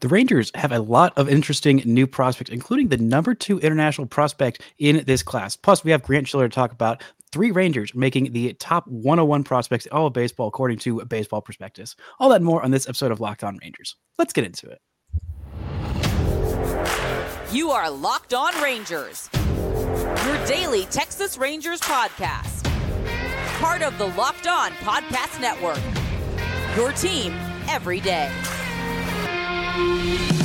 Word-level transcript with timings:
The 0.00 0.08
Rangers 0.08 0.52
have 0.54 0.70
a 0.70 0.78
lot 0.78 1.12
of 1.18 1.28
interesting 1.28 1.82
new 1.84 2.06
prospects, 2.06 2.50
including 2.50 2.88
the 2.88 2.98
number 2.98 3.34
two 3.34 3.58
international 3.58 4.06
prospect 4.06 4.62
in 4.78 5.02
this 5.06 5.24
class. 5.24 5.56
Plus, 5.56 5.82
we 5.82 5.90
have 5.90 6.02
Grant 6.02 6.28
Schiller 6.28 6.48
to 6.48 6.54
talk 6.54 6.70
about 6.70 7.02
three 7.32 7.50
Rangers 7.50 7.92
making 7.96 8.32
the 8.32 8.52
top 8.54 8.86
101 8.86 9.42
prospects 9.42 9.86
in 9.86 9.92
all 9.92 10.06
of 10.06 10.12
baseball, 10.12 10.46
according 10.46 10.78
to 10.78 11.04
Baseball 11.04 11.40
Prospectus. 11.40 11.96
All 12.20 12.28
that 12.28 12.42
more 12.42 12.62
on 12.62 12.70
this 12.70 12.88
episode 12.88 13.10
of 13.10 13.18
Locked 13.18 13.42
On 13.42 13.58
Rangers. 13.60 13.96
Let's 14.18 14.32
get 14.32 14.44
into 14.44 14.70
it. 14.70 14.80
You 17.52 17.70
are 17.70 17.90
Locked 17.90 18.34
On 18.34 18.54
Rangers, 18.62 19.28
your 19.34 20.46
daily 20.46 20.84
Texas 20.84 21.36
Rangers 21.36 21.80
podcast. 21.80 22.64
Part 23.58 23.82
of 23.82 23.98
the 23.98 24.06
Locked 24.06 24.46
On 24.46 24.70
Podcast 24.72 25.40
Network. 25.40 25.80
Your 26.76 26.92
team 26.92 27.32
every 27.68 27.98
day. 27.98 28.30
Bye. 29.78 30.37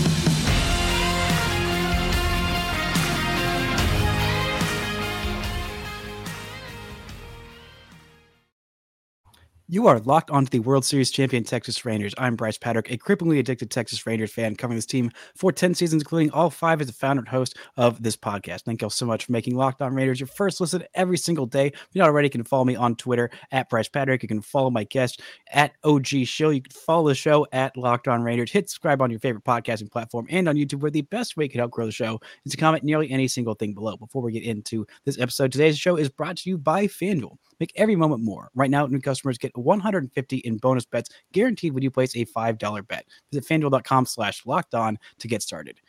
You 9.74 9.88
are 9.88 10.00
locked 10.02 10.30
onto 10.30 10.52
the 10.52 10.60
World 10.60 10.86
Series 10.86 11.10
champion 11.10 11.44
Texas 11.44 11.84
Rangers. 11.84 12.14
I'm 12.20 12.36
Brice 12.36 12.60
Paterik, 12.60 12.92
a 12.92 12.98
cripplingly 13.00 13.40
addicted 13.40 13.72
Texas 13.72 14.06
Rangers 14.06 14.32
fan 14.32 14.56
covering 14.56 14.76
this 14.76 14.86
team 14.86 15.10
for 15.36 15.52
10 15.52 15.74
seasons, 15.74 16.04
including 16.04 16.30
all 16.30 16.52
five 16.52 16.80
as 16.80 16.86
the 16.86 16.94
founder 16.94 17.22
and 17.22 17.28
host 17.28 17.58
of 17.76 18.04
this 18.04 18.16
podcast. 18.16 18.66
Thank 18.66 18.84
you 18.84 18.86
all 18.86 18.92
so 18.92 19.08
much 19.08 19.26
for 19.26 19.32
making 19.32 19.56
Locked 19.56 19.82
On 19.82 19.96
Rangers 19.96 20.20
your 20.20 20.28
first 20.28 20.62
listen 20.62 20.84
every 20.94 21.18
single 21.18 21.48
day. 21.48 21.70
If 21.70 21.88
you're 21.92 22.04
not 22.04 22.10
already, 22.10 22.28
you 22.28 22.30
can 22.30 22.44
follow 22.44 22.66
me 22.66 22.76
on 22.76 22.96
Twitter 22.96 23.32
at 23.52 23.68
Brice 23.68 23.90
Paterik. 23.90 24.22
You 24.22 24.28
can 24.28 24.44
follow 24.44 24.70
my 24.70 24.84
guest 24.84 25.24
at 25.52 25.72
OG 25.84 26.06
Shill. 26.26 26.54
You 26.54 26.62
can 26.62 26.72
follow 26.72 27.08
the 27.08 27.16
show 27.16 27.48
at 27.52 27.76
Locked 27.76 28.08
On 28.08 28.22
Rangers. 28.22 28.52
Hit 28.52 28.70
subscribe 28.70 29.02
on 29.02 29.10
your 29.10 29.22
favorite 29.22 29.44
podcasting 29.44 29.90
platform 29.90 30.28
and 30.30 30.48
on 30.48 30.56
YouTube, 30.56 30.82
where 30.82 30.92
the 30.92 31.02
best 31.02 31.36
way 31.36 31.46
you 31.46 31.50
can 31.50 31.58
help 31.58 31.72
grow 31.72 31.88
the 31.88 31.92
show 31.92 32.20
is 32.46 32.52
to 32.52 32.60
comment 32.60 32.84
nearly 32.84 33.10
any 33.10 33.28
single 33.28 33.56
thing 33.56 33.74
below. 33.74 33.98
Before 33.98 34.22
we 34.22 34.34
get 34.34 34.44
into 34.44 34.86
this 35.04 35.18
episode, 35.18 35.52
today's 35.52 35.80
show 35.80 35.96
is 35.96 36.10
brought 36.10 36.38
to 36.38 36.50
you 36.52 36.60
by 36.60 36.86
FanDuel. 36.86 37.38
Make 37.64 37.72
every 37.78 37.96
moment 37.96 38.22
more. 38.22 38.50
Right 38.56 38.70
now, 38.70 38.86
new 38.88 39.00
customers 39.00 39.38
get 39.38 39.58
150 39.58 40.38
in 40.40 40.58
bonus 40.58 40.86
bets 40.86 41.10
guaranteed 41.32 41.74
when 41.74 41.82
you 41.82 41.90
place 41.90 42.14
a 42.14 42.26
$5 42.26 42.88
bet. 42.90 43.06
Visit 43.32 43.48
fanduel.com 43.48 44.06
slash 44.06 44.46
locked 44.46 44.76
on 44.76 45.00
to 45.20 45.30
get 45.30 45.42
started. 45.42 45.80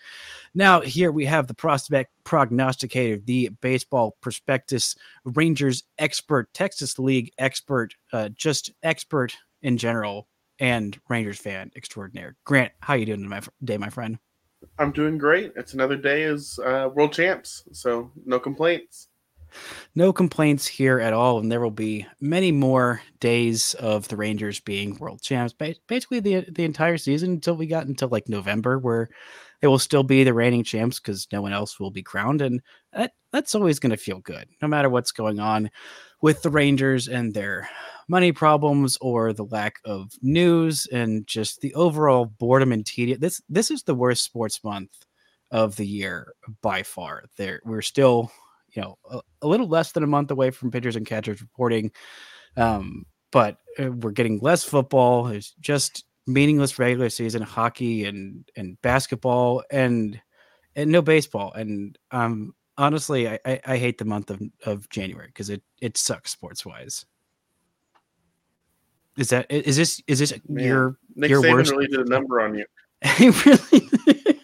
Now, 0.55 0.83
here 0.83 1.11
we 1.11 1.25
have 1.25 1.49
the 1.49 1.55
prospect 1.55 2.13
prognosticator, 2.23 3.19
the 3.19 3.49
baseball 3.61 4.17
prospectus 4.21 4.95
Rangers 5.25 5.83
expert, 5.99 6.55
Texas 6.55 6.97
League 6.97 7.33
expert, 7.39 7.97
uh, 8.13 8.29
just 8.29 8.71
expert 8.85 9.35
in 9.63 9.77
general, 9.77 10.29
and 10.61 10.97
Rangers 11.09 11.41
fan 11.41 11.73
extraordinaire. 11.75 12.37
Grant, 12.45 12.71
how 12.79 12.95
you 12.95 13.05
doing 13.05 13.29
today, 13.59 13.79
my 13.79 13.91
friend? 13.91 14.17
I'm 14.79 14.93
doing 14.93 15.19
great. 15.19 15.55
It's 15.57 15.75
another 15.75 15.97
day 15.97 16.23
as 16.23 16.57
uh, 16.65 16.91
world 16.95 17.13
champs, 17.13 17.65
so 17.73 18.13
no 18.25 18.39
complaints. 18.39 19.09
No 19.95 20.13
complaints 20.13 20.67
here 20.67 21.01
at 21.01 21.13
all, 21.13 21.39
and 21.39 21.51
there 21.51 21.61
will 21.61 21.71
be 21.71 22.07
many 22.21 22.53
more 22.53 23.01
days 23.21 23.75
of 23.75 24.09
the 24.09 24.17
Rangers 24.17 24.61
being 24.61 24.97
world 24.99 25.23
champs. 25.23 25.55
Basically, 25.89 26.21
the 26.21 26.47
the 26.51 26.65
entire 26.65 26.99
season 26.99 27.33
until 27.33 27.57
we 27.57 27.67
got 27.67 27.87
until 27.87 28.09
like 28.09 28.29
November, 28.29 28.79
where 28.79 29.09
they 29.61 29.69
will 29.69 29.79
still 29.79 30.03
be 30.03 30.25
the 30.25 30.35
reigning 30.35 30.65
champs 30.65 31.01
because 31.01 31.27
no 31.33 31.41
one 31.41 31.53
else 31.53 31.81
will 31.81 31.91
be 31.91 32.03
crowned, 32.03 32.43
and 32.43 32.61
that 32.93 33.13
that's 33.33 33.55
always 33.55 33.79
going 33.79 33.91
to 33.91 33.97
feel 33.97 34.21
good, 34.21 34.47
no 34.61 34.69
matter 34.69 34.91
what's 34.91 35.13
going 35.13 35.41
on 35.41 35.71
with 36.21 36.43
the 36.43 36.51
Rangers 36.51 37.09
and 37.09 37.35
their 37.35 37.69
money 38.09 38.33
problems 38.33 38.97
or 39.01 39.33
the 39.33 39.45
lack 39.45 39.77
of 39.85 40.13
news 40.23 40.87
and 40.93 41.27
just 41.27 41.61
the 41.61 41.75
overall 41.75 42.25
boredom 42.27 42.73
and 42.73 42.85
tedium. 42.87 43.21
This 43.21 43.41
this 43.49 43.71
is 43.71 43.83
the 43.83 43.95
worst 43.95 44.25
sports 44.25 44.63
month 44.65 44.91
of 45.51 45.77
the 45.77 45.87
year 45.87 46.35
by 46.63 46.83
far. 46.83 47.25
There, 47.37 47.61
we're 47.65 47.83
still 47.83 48.33
you 48.75 48.83
know 48.83 48.99
a, 49.11 49.21
a, 49.43 49.47
little 49.47 49.69
less 49.69 49.93
than 49.93 50.03
a 50.03 50.07
month 50.07 50.31
away 50.31 50.51
from 50.51 50.71
pitchers 50.71 50.97
and 50.97 51.07
catchers 51.07 51.41
reporting 51.41 51.91
um, 52.57 53.07
but 53.35 53.59
uh, 53.81 53.91
we're 53.91 54.13
getting 54.13 54.39
less 54.39 54.63
football. 54.63 55.27
It's 55.27 55.55
just 55.61 56.05
meaningless 56.27 56.79
regular 56.79 57.11
season 57.11 57.43
hockey 57.43 58.05
and 58.05 58.49
and 58.57 58.81
basketball 58.81 59.63
and 59.71 60.21
and 60.77 60.91
no 60.91 61.03
baseball. 61.03 61.53
And 61.53 61.99
um 62.11 62.55
honestly 62.77 63.29
i 63.29 63.39
i, 63.45 63.61
I 63.65 63.77
hate 63.77 63.99
the 63.99 64.05
month 64.05 64.31
of, 64.31 64.41
of 64.67 64.89
january 64.89 65.29
because 65.29 65.49
it 65.49 65.63
it 65.81 65.97
sucks 65.97 66.33
sports 66.33 66.67
wise 66.67 67.07
is 69.17 69.29
that 69.29 69.47
is 69.49 69.77
this 69.77 70.03
is 70.09 70.19
this 70.19 70.35
Man, 70.49 70.67
your 70.67 70.97
Nick 71.15 71.31
your 71.31 71.41
Saban 71.41 71.53
worst 71.53 71.71
really 71.71 71.87
did 71.87 72.01
a 72.01 72.11
number 72.11 72.41
on 72.41 72.57
you. 72.57 72.65
Really 73.21 74.41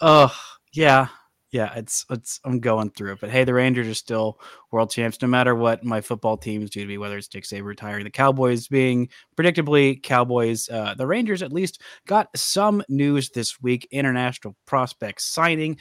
oh 0.00 0.32
yeah 0.72 1.08
yeah, 1.52 1.72
it's 1.76 2.04
it's 2.10 2.40
I'm 2.44 2.58
going 2.58 2.90
through 2.90 3.12
it. 3.12 3.20
But 3.20 3.30
hey, 3.30 3.44
the 3.44 3.54
Rangers 3.54 3.86
are 3.86 3.94
still 3.94 4.40
world 4.72 4.90
champs, 4.90 5.20
no 5.22 5.28
matter 5.28 5.54
what 5.54 5.84
my 5.84 6.00
football 6.00 6.36
teams 6.36 6.70
do 6.70 6.80
to 6.80 6.86
me, 6.86 6.98
whether 6.98 7.16
it's 7.16 7.32
Nick 7.32 7.44
Saban 7.44 7.64
retiring, 7.64 8.04
the 8.04 8.10
Cowboys 8.10 8.68
being 8.68 9.08
predictably 9.38 10.02
Cowboys. 10.02 10.68
Uh, 10.68 10.94
the 10.94 11.06
Rangers 11.06 11.42
at 11.42 11.52
least 11.52 11.80
got 12.06 12.28
some 12.36 12.82
news 12.88 13.30
this 13.30 13.60
week. 13.62 13.86
International 13.90 14.56
prospects 14.66 15.24
signing. 15.24 15.78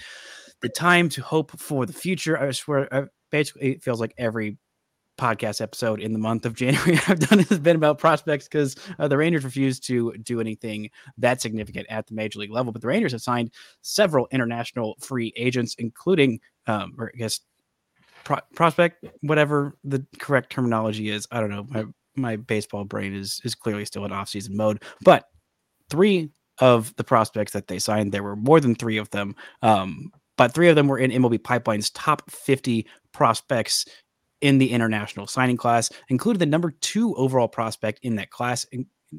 The 0.62 0.70
time 0.70 1.10
to 1.10 1.22
hope 1.22 1.60
for 1.60 1.86
the 1.86 1.94
future. 1.94 2.40
I 2.40 2.52
swear, 2.52 2.94
I, 2.94 3.06
basically, 3.32 3.74
it 3.74 3.84
feels 3.84 4.00
like 4.00 4.14
every 4.18 4.58
podcast 5.18 5.62
episode 5.62 6.00
in 6.00 6.14
the 6.14 6.20
month 6.20 6.46
of 6.46 6.54
January 6.56 7.00
I've 7.08 7.20
done 7.20 7.40
has 7.40 7.60
been 7.60 7.76
about 7.76 7.98
prospects 7.98 8.48
because 8.48 8.76
uh, 9.00 9.08
the 9.08 9.18
Rangers 9.18 9.44
refused 9.44 9.86
to 9.88 10.14
do 10.18 10.40
anything 10.40 10.90
that 11.18 11.42
significant 11.42 11.88
at 11.90 12.08
the 12.08 12.14
major 12.14 12.40
league 12.40 12.52
level. 12.52 12.72
But 12.72 12.82
the 12.82 12.88
Rangers 12.88 13.12
have 13.12 13.22
signed 13.22 13.52
several 13.82 14.28
international 14.32 14.96
free 15.00 15.34
agents, 15.36 15.76
including, 15.78 16.40
um, 16.68 16.94
or 16.98 17.12
I 17.14 17.18
guess, 17.18 17.40
pro- 18.24 18.42
prospect, 18.56 19.06
whatever 19.22 19.78
the 19.84 20.06
correct 20.20 20.52
terminology 20.52 21.10
is. 21.10 21.28
I 21.32 21.40
don't 21.40 21.50
know. 21.50 21.66
My 21.70 21.86
my 22.18 22.36
baseball 22.38 22.86
brain 22.86 23.14
is 23.14 23.42
is 23.44 23.56
clearly 23.56 23.86
still 23.86 24.06
in 24.06 24.12
off 24.12 24.30
season 24.30 24.56
mode, 24.56 24.84
but 25.04 25.26
three 25.90 26.30
of 26.60 26.96
the 26.96 27.04
prospects 27.04 27.52
that 27.54 27.68
they 27.68 27.80
signed, 27.80 28.12
there 28.12 28.24
were 28.24 28.36
more 28.36 28.60
than 28.60 28.76
three 28.76 28.98
of 28.98 29.10
them. 29.10 29.36
Um, 29.62 30.12
but 30.38 30.54
three 30.54 30.70
of 30.70 30.76
them 30.76 30.88
were 30.88 30.98
in 30.98 31.12
MLB 31.12 31.44
Pipeline's 31.44 31.90
top 31.92 32.30
50 32.30 32.86
prospects 33.14 33.86
in 34.42 34.58
the 34.58 34.72
international 34.72 35.28
signing 35.28 35.58
class, 35.58 35.90
included 36.10 36.40
the 36.40 36.46
number 36.46 36.72
two 36.82 37.16
overall 37.16 37.48
prospect 37.48 38.00
in 38.04 38.16
that 38.16 38.30
class, 38.30 38.66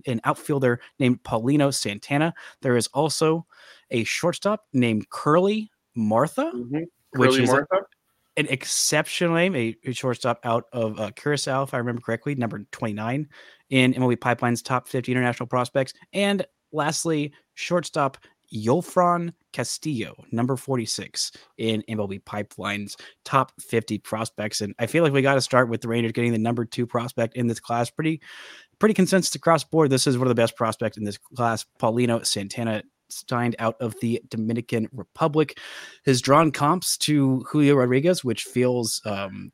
an 0.06 0.20
outfielder 0.24 0.80
named 0.98 1.22
Paulino 1.22 1.72
Santana. 1.72 2.34
There 2.62 2.76
is 2.76 2.86
also 2.88 3.46
a 3.90 4.04
shortstop 4.04 4.64
named 4.72 5.08
Curley 5.10 5.70
Martha, 5.94 6.52
mm-hmm. 6.54 6.82
Curley 7.14 7.28
which 7.28 7.38
is 7.38 7.50
Martha. 7.50 7.66
A, 7.72 8.40
an 8.40 8.46
exceptional 8.48 9.34
name, 9.34 9.56
a, 9.56 9.74
a 9.84 9.92
shortstop 9.92 10.40
out 10.44 10.64
of 10.72 11.00
uh, 11.00 11.10
Curacao, 11.12 11.62
if 11.62 11.72
I 11.72 11.78
remember 11.78 12.02
correctly, 12.02 12.34
number 12.34 12.66
29 12.72 13.28
in 13.70 13.94
MLB 13.94 14.20
Pipeline's 14.20 14.62
top 14.62 14.88
50 14.88 15.10
international 15.12 15.46
prospects. 15.46 15.94
And 16.12 16.46
lastly, 16.72 17.32
shortstop 17.54 18.18
Yolfran 18.54 19.32
Castillo, 19.52 20.24
number 20.32 20.56
46 20.56 21.32
in 21.58 21.82
MLB 21.88 22.24
Pipeline's 22.24 22.96
top 23.24 23.52
50 23.60 23.98
prospects. 23.98 24.60
And 24.60 24.74
I 24.78 24.86
feel 24.86 25.02
like 25.02 25.12
we 25.12 25.22
got 25.22 25.34
to 25.34 25.40
start 25.40 25.68
with 25.68 25.80
the 25.80 25.88
Rangers 25.88 26.12
getting 26.12 26.32
the 26.32 26.38
number 26.38 26.64
two 26.64 26.86
prospect 26.86 27.36
in 27.36 27.46
this 27.46 27.60
class. 27.60 27.90
Pretty, 27.90 28.20
pretty 28.78 28.94
consensus 28.94 29.34
across 29.34 29.64
board. 29.64 29.90
This 29.90 30.06
is 30.06 30.18
one 30.18 30.26
of 30.26 30.30
the 30.30 30.40
best 30.40 30.56
prospects 30.56 30.96
in 30.96 31.04
this 31.04 31.18
class. 31.18 31.64
Paulino 31.80 32.24
Santana 32.24 32.82
signed 33.08 33.56
out 33.58 33.76
of 33.80 33.94
the 34.00 34.20
Dominican 34.28 34.88
Republic 34.92 35.58
has 36.04 36.20
drawn 36.20 36.50
comps 36.50 36.96
to 36.98 37.44
Julio 37.48 37.76
Rodriguez, 37.76 38.24
which 38.24 38.44
feels 38.44 39.00
um, 39.04 39.52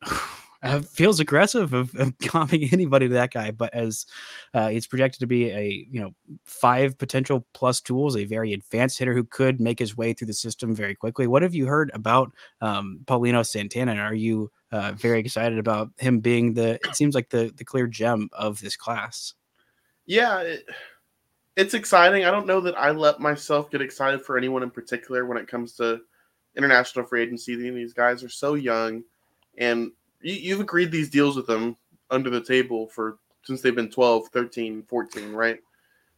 uh, 0.62 0.80
feels 0.80 1.20
aggressive 1.20 1.72
of, 1.72 1.94
of 1.96 2.16
comping 2.18 2.72
anybody 2.72 3.08
to 3.08 3.14
that 3.14 3.32
guy. 3.32 3.50
But 3.50 3.74
as 3.74 4.06
uh, 4.54 4.68
he's 4.68 4.86
projected 4.86 5.20
to 5.20 5.26
be 5.26 5.50
a 5.50 5.86
you 5.90 6.00
know 6.00 6.14
five 6.44 6.98
potential 6.98 7.46
plus 7.52 7.80
tools, 7.80 8.16
a 8.16 8.24
very 8.24 8.52
advanced 8.52 8.98
hitter 8.98 9.14
who 9.14 9.24
could 9.24 9.60
make 9.60 9.78
his 9.78 9.96
way 9.96 10.12
through 10.12 10.28
the 10.28 10.32
system 10.32 10.74
very 10.74 10.94
quickly. 10.94 11.26
What 11.26 11.42
have 11.42 11.54
you 11.54 11.66
heard 11.66 11.90
about 11.94 12.32
um, 12.60 13.00
Paulino 13.04 13.46
Santana? 13.46 13.92
And 13.92 14.00
are 14.00 14.14
you 14.14 14.50
uh, 14.70 14.92
very 14.92 15.20
excited 15.20 15.58
about 15.58 15.90
him 15.98 16.20
being 16.20 16.54
the? 16.54 16.74
It 16.84 16.96
seems 16.96 17.14
like 17.14 17.30
the 17.30 17.52
the 17.56 17.64
clear 17.64 17.86
gem 17.86 18.28
of 18.32 18.60
this 18.60 18.76
class. 18.76 19.34
Yeah. 20.06 20.40
It, 20.40 20.64
it's 21.56 21.74
exciting. 21.74 22.24
I 22.24 22.30
don't 22.30 22.46
know 22.46 22.60
that 22.60 22.78
I 22.78 22.92
let 22.92 23.20
myself 23.20 23.70
get 23.70 23.82
excited 23.82 24.22
for 24.22 24.38
anyone 24.38 24.62
in 24.62 24.70
particular 24.70 25.26
when 25.26 25.36
it 25.36 25.48
comes 25.48 25.74
to 25.74 26.00
international 26.56 27.04
free 27.04 27.22
agency. 27.22 27.56
These 27.56 27.92
guys 27.92 28.24
are 28.24 28.28
so 28.28 28.54
young, 28.54 29.02
and 29.58 29.92
you, 30.22 30.52
have 30.52 30.60
agreed 30.60 30.90
these 30.90 31.10
deals 31.10 31.36
with 31.36 31.46
them 31.46 31.76
under 32.10 32.30
the 32.30 32.42
table 32.42 32.88
for 32.88 33.18
since 33.44 33.60
they've 33.60 33.74
been 33.74 33.90
12, 33.90 34.28
13, 34.28 34.84
14, 34.88 35.32
right? 35.32 35.58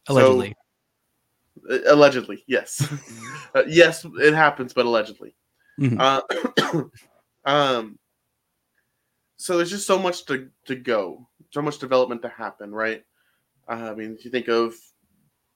Allegedly. 0.07 0.55
So, 1.67 1.75
uh, 1.75 1.93
allegedly, 1.93 2.43
yes. 2.47 2.87
uh, 3.55 3.63
yes, 3.67 4.05
it 4.19 4.33
happens, 4.33 4.73
but 4.73 4.85
allegedly. 4.85 5.35
Mm-hmm. 5.79 5.99
Uh, 5.99 6.81
um, 7.45 7.97
so 9.37 9.57
there's 9.57 9.71
just 9.71 9.87
so 9.87 9.97
much 9.97 10.25
to, 10.25 10.49
to 10.65 10.75
go, 10.75 11.27
so 11.51 11.61
much 11.61 11.79
development 11.79 12.21
to 12.21 12.29
happen, 12.29 12.73
right? 12.73 13.03
Uh, 13.67 13.89
I 13.91 13.95
mean, 13.95 14.15
if 14.17 14.23
you 14.23 14.31
think 14.31 14.47
of 14.47 14.75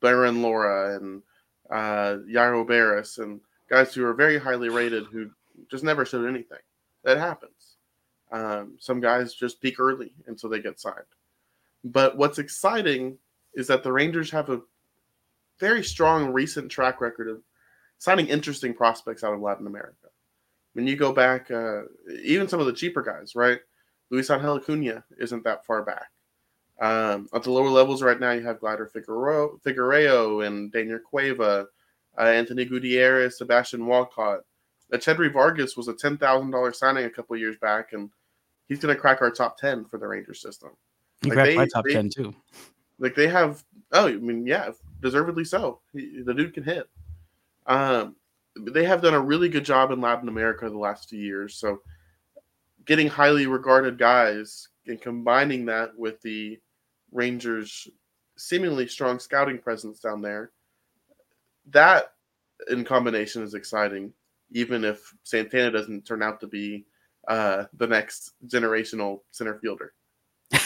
Bayron 0.01 0.41
Lora 0.41 0.95
and 0.95 1.21
uh, 1.69 2.17
Jairo 2.27 2.65
Beras 2.67 3.19
and 3.19 3.39
guys 3.69 3.93
who 3.93 4.03
are 4.05 4.13
very 4.13 4.37
highly 4.37 4.69
rated 4.69 5.05
who 5.05 5.29
just 5.69 5.83
never 5.83 6.05
showed 6.05 6.27
anything. 6.27 6.59
That 7.03 7.17
happens. 7.17 7.51
Um, 8.31 8.77
some 8.79 8.99
guys 8.99 9.33
just 9.33 9.61
peak 9.61 9.79
early 9.79 10.11
and 10.27 10.39
so 10.39 10.47
they 10.47 10.61
get 10.61 10.79
signed. 10.79 10.97
But 11.83 12.17
what's 12.17 12.39
exciting 12.39 13.17
is 13.53 13.67
that 13.67 13.83
the 13.83 13.91
Rangers 13.91 14.29
have 14.31 14.49
a 14.49 14.61
very 15.59 15.83
strong 15.83 16.31
recent 16.31 16.71
track 16.71 17.01
record 17.01 17.27
of 17.29 17.41
signing 17.97 18.27
interesting 18.27 18.73
prospects 18.73 19.23
out 19.23 19.33
of 19.33 19.41
Latin 19.41 19.67
America. 19.67 20.07
When 20.73 20.87
you 20.87 20.95
go 20.95 21.11
back, 21.11 21.49
uh, 21.51 21.81
even 22.23 22.47
some 22.47 22.59
of 22.59 22.65
the 22.65 22.73
cheaper 22.73 23.01
guys, 23.01 23.35
right? 23.35 23.59
Luis 24.09 24.29
Angel 24.29 24.55
Acuna 24.55 25.03
isn't 25.19 25.43
that 25.43 25.65
far 25.65 25.83
back. 25.83 26.07
Um, 26.79 27.27
at 27.33 27.43
the 27.43 27.51
lower 27.51 27.69
levels 27.69 28.01
right 28.01 28.19
now, 28.19 28.31
you 28.31 28.41
have 28.45 28.61
Gleider 28.61 28.89
Figuereo, 28.89 29.61
Figueroa 29.61 30.45
and 30.45 30.71
Daniel 30.71 30.99
Cueva, 30.99 31.67
uh, 32.17 32.21
Anthony 32.21 32.65
Gutierrez, 32.65 33.37
Sebastian 33.37 33.85
Walcott. 33.85 34.41
Uh, 34.91 34.97
Chedry 34.97 35.31
Vargas 35.31 35.75
was 35.75 35.87
a 35.89 35.93
$10,000 35.93 36.75
signing 36.75 37.05
a 37.05 37.09
couple 37.09 37.35
years 37.35 37.57
back, 37.57 37.93
and 37.93 38.09
he's 38.69 38.79
going 38.79 38.95
to 38.95 38.99
crack 38.99 39.21
our 39.21 39.31
top 39.31 39.57
10 39.57 39.85
for 39.85 39.97
the 39.97 40.07
Rangers 40.07 40.41
system. 40.41 40.69
He 41.21 41.29
like 41.29 41.35
cracked 41.35 41.55
my 41.57 41.67
top 41.67 41.85
they, 41.85 41.93
10 41.93 42.09
too. 42.09 42.33
Like 42.99 43.15
they 43.15 43.27
have, 43.27 43.63
oh, 43.91 44.07
I 44.07 44.13
mean, 44.13 44.45
yeah, 44.45 44.71
deservedly 45.01 45.43
so. 45.43 45.81
He, 45.91 46.21
the 46.23 46.33
dude 46.33 46.53
can 46.53 46.63
hit. 46.63 46.87
Um, 47.65 48.15
they 48.55 48.85
have 48.85 49.01
done 49.01 49.13
a 49.13 49.19
really 49.19 49.49
good 49.49 49.65
job 49.65 49.91
in 49.91 49.99
Latin 49.99 50.29
America 50.29 50.69
the 50.69 50.77
last 50.77 51.09
few 51.09 51.19
years. 51.19 51.55
So 51.55 51.81
getting 52.85 53.07
highly 53.07 53.47
regarded 53.47 53.97
guys 53.97 54.69
and 54.87 55.01
combining 55.01 55.65
that 55.65 55.97
with 55.97 56.21
the 56.21 56.59
Rangers' 57.11 57.87
seemingly 58.37 58.87
strong 58.87 59.19
scouting 59.19 59.59
presence 59.59 59.99
down 59.99 60.21
there, 60.21 60.51
that 61.71 62.13
in 62.69 62.83
combination 62.83 63.43
is 63.43 63.53
exciting, 63.53 64.13
even 64.51 64.83
if 64.83 65.13
Santana 65.23 65.71
doesn't 65.71 66.05
turn 66.05 66.23
out 66.23 66.39
to 66.41 66.47
be 66.47 66.85
uh, 67.27 67.65
the 67.73 67.87
next 67.87 68.33
generational 68.47 69.19
center 69.31 69.59
fielder. 69.59 69.93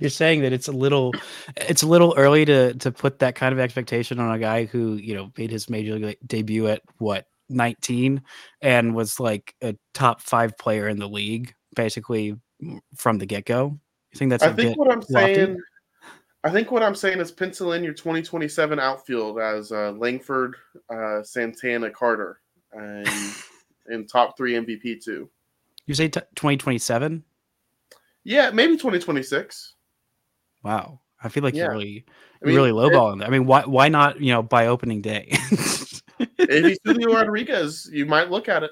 You're 0.00 0.10
saying 0.10 0.42
that 0.42 0.52
it's 0.52 0.68
a 0.68 0.72
little, 0.72 1.12
it's 1.56 1.82
a 1.82 1.86
little 1.86 2.14
early 2.16 2.44
to 2.44 2.74
to 2.74 2.92
put 2.92 3.18
that 3.20 3.34
kind 3.34 3.52
of 3.52 3.58
expectation 3.58 4.20
on 4.20 4.34
a 4.34 4.38
guy 4.38 4.64
who 4.64 4.94
you 4.94 5.14
know 5.14 5.32
made 5.36 5.50
his 5.50 5.70
major 5.70 5.98
league 5.98 6.18
debut 6.26 6.68
at 6.68 6.82
what 6.98 7.26
19 7.48 8.22
and 8.62 8.94
was 8.94 9.20
like 9.20 9.54
a 9.62 9.76
top 9.92 10.20
five 10.20 10.56
player 10.56 10.88
in 10.88 10.98
the 10.98 11.08
league 11.08 11.54
basically 11.74 12.36
from 12.96 13.18
the 13.18 13.26
get 13.26 13.44
go. 13.44 13.78
You 14.12 14.18
think 14.18 14.30
that's? 14.30 14.42
I 14.42 14.52
think 14.52 14.78
what 14.78 14.90
I'm 14.90 15.00
lofty? 15.10 15.34
saying. 15.34 15.56
I 16.44 16.50
think 16.50 16.70
what 16.70 16.82
I'm 16.82 16.94
saying 16.94 17.20
is 17.20 17.30
pencil 17.30 17.72
in 17.72 17.82
your 17.82 17.94
2027 17.94 18.78
outfield 18.78 19.40
as 19.40 19.72
uh, 19.72 19.92
Langford, 19.92 20.56
uh, 20.92 21.22
Santana, 21.22 21.90
Carter, 21.90 22.40
and 22.72 23.08
in 23.88 24.06
top 24.06 24.36
three 24.36 24.54
MVP 24.54 25.02
too. 25.02 25.30
You 25.86 25.94
say 25.94 26.08
t- 26.08 26.20
2027? 26.34 27.22
Yeah, 28.24 28.50
maybe 28.50 28.72
2026. 28.74 29.74
Wow, 30.62 31.00
I 31.22 31.28
feel 31.28 31.42
like 31.42 31.54
yeah. 31.54 31.64
you're 31.64 31.72
really, 31.72 32.04
I 32.42 32.46
mean, 32.46 32.56
really 32.56 32.70
lowballing 32.70 33.18
that. 33.18 33.28
I 33.28 33.30
mean, 33.30 33.46
why 33.46 33.62
why 33.62 33.88
not? 33.88 34.20
You 34.20 34.32
know, 34.32 34.42
by 34.42 34.66
opening 34.68 35.02
day. 35.02 35.28
if 36.18 36.64
he's 36.64 36.78
Julio 36.84 37.12
Rodriguez, 37.12 37.88
you 37.92 38.06
might 38.06 38.30
look 38.30 38.48
at 38.48 38.62
it. 38.62 38.70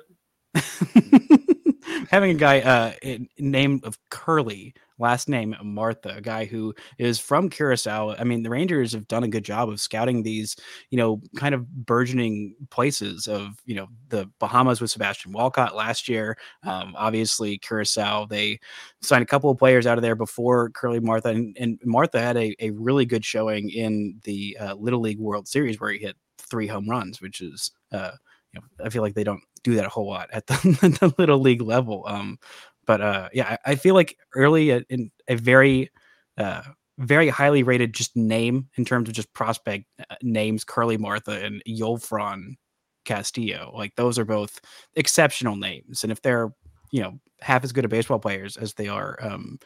Having 2.10 2.30
a 2.30 2.34
guy 2.34 2.60
uh, 2.60 2.92
name 3.38 3.80
of 3.84 3.98
Curley 4.08 4.74
last 5.02 5.28
name 5.28 5.54
Martha, 5.62 6.14
a 6.16 6.20
guy 6.20 6.46
who 6.46 6.72
is 6.98 7.18
from 7.18 7.50
Curacao. 7.50 8.14
I 8.18 8.24
mean, 8.24 8.42
the 8.42 8.50
Rangers 8.50 8.92
have 8.92 9.08
done 9.08 9.24
a 9.24 9.28
good 9.28 9.44
job 9.44 9.68
of 9.68 9.80
scouting 9.80 10.22
these, 10.22 10.56
you 10.90 10.96
know, 10.96 11.20
kind 11.36 11.54
of 11.54 11.68
burgeoning 11.84 12.54
places 12.70 13.26
of, 13.26 13.56
you 13.66 13.74
know, 13.74 13.88
the 14.08 14.30
Bahamas 14.38 14.80
with 14.80 14.90
Sebastian 14.90 15.32
Walcott 15.32 15.76
last 15.76 16.08
year. 16.08 16.38
Um, 16.62 16.94
obviously, 16.96 17.58
Curacao, 17.58 18.26
they 18.26 18.60
signed 19.02 19.22
a 19.22 19.26
couple 19.26 19.50
of 19.50 19.58
players 19.58 19.86
out 19.86 19.98
of 19.98 20.02
there 20.02 20.16
before 20.16 20.70
Curley 20.70 21.00
Martha, 21.00 21.30
and, 21.30 21.56
and 21.60 21.78
Martha 21.84 22.20
had 22.20 22.36
a, 22.36 22.54
a 22.60 22.70
really 22.70 23.04
good 23.04 23.24
showing 23.24 23.68
in 23.70 24.20
the 24.24 24.56
uh, 24.58 24.74
Little 24.74 25.00
League 25.00 25.18
World 25.18 25.48
Series 25.48 25.80
where 25.80 25.90
he 25.90 25.98
hit 25.98 26.16
three 26.38 26.66
home 26.66 26.88
runs, 26.88 27.20
which 27.20 27.40
is, 27.40 27.72
uh, 27.92 28.12
you 28.52 28.60
know, 28.60 28.84
I 28.86 28.90
feel 28.90 29.02
like 29.02 29.14
they 29.14 29.24
don't 29.24 29.42
do 29.62 29.74
that 29.76 29.86
a 29.86 29.88
whole 29.88 30.08
lot 30.08 30.28
at 30.32 30.46
the, 30.46 30.54
the 31.00 31.14
little 31.18 31.38
league 31.38 31.62
level. 31.62 32.04
Um, 32.06 32.38
but 32.86 33.00
uh, 33.00 33.28
yeah, 33.32 33.56
I, 33.64 33.72
I, 33.72 33.74
feel 33.76 33.94
like 33.94 34.18
early 34.34 34.70
in 34.70 35.10
a 35.28 35.36
very, 35.36 35.90
uh, 36.38 36.62
very 36.98 37.28
highly 37.28 37.62
rated 37.62 37.92
just 37.92 38.16
name 38.16 38.68
in 38.76 38.84
terms 38.84 39.08
of 39.08 39.14
just 39.14 39.32
prospect 39.32 39.84
uh, 39.98 40.14
names, 40.22 40.64
Curley 40.64 40.96
Martha 40.96 41.44
and 41.44 41.62
Yolfran 41.68 42.56
Castillo. 43.04 43.72
Like 43.74 43.94
those 43.96 44.18
are 44.18 44.24
both 44.24 44.60
exceptional 44.94 45.56
names, 45.56 46.02
and 46.02 46.12
if 46.12 46.22
they're 46.22 46.52
you 46.90 47.02
know 47.02 47.18
half 47.40 47.64
as 47.64 47.72
good 47.72 47.84
a 47.84 47.88
baseball 47.88 48.18
players 48.18 48.56
as 48.56 48.74
they 48.74 48.88
are 48.88 49.18
um, 49.22 49.58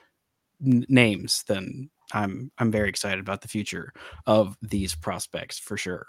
n- 0.64 0.86
names, 0.88 1.44
then 1.48 1.90
I'm 2.12 2.50
I'm 2.58 2.70
very 2.70 2.88
excited 2.88 3.20
about 3.20 3.42
the 3.42 3.48
future 3.48 3.92
of 4.26 4.56
these 4.62 4.94
prospects 4.94 5.58
for 5.58 5.76
sure. 5.76 6.06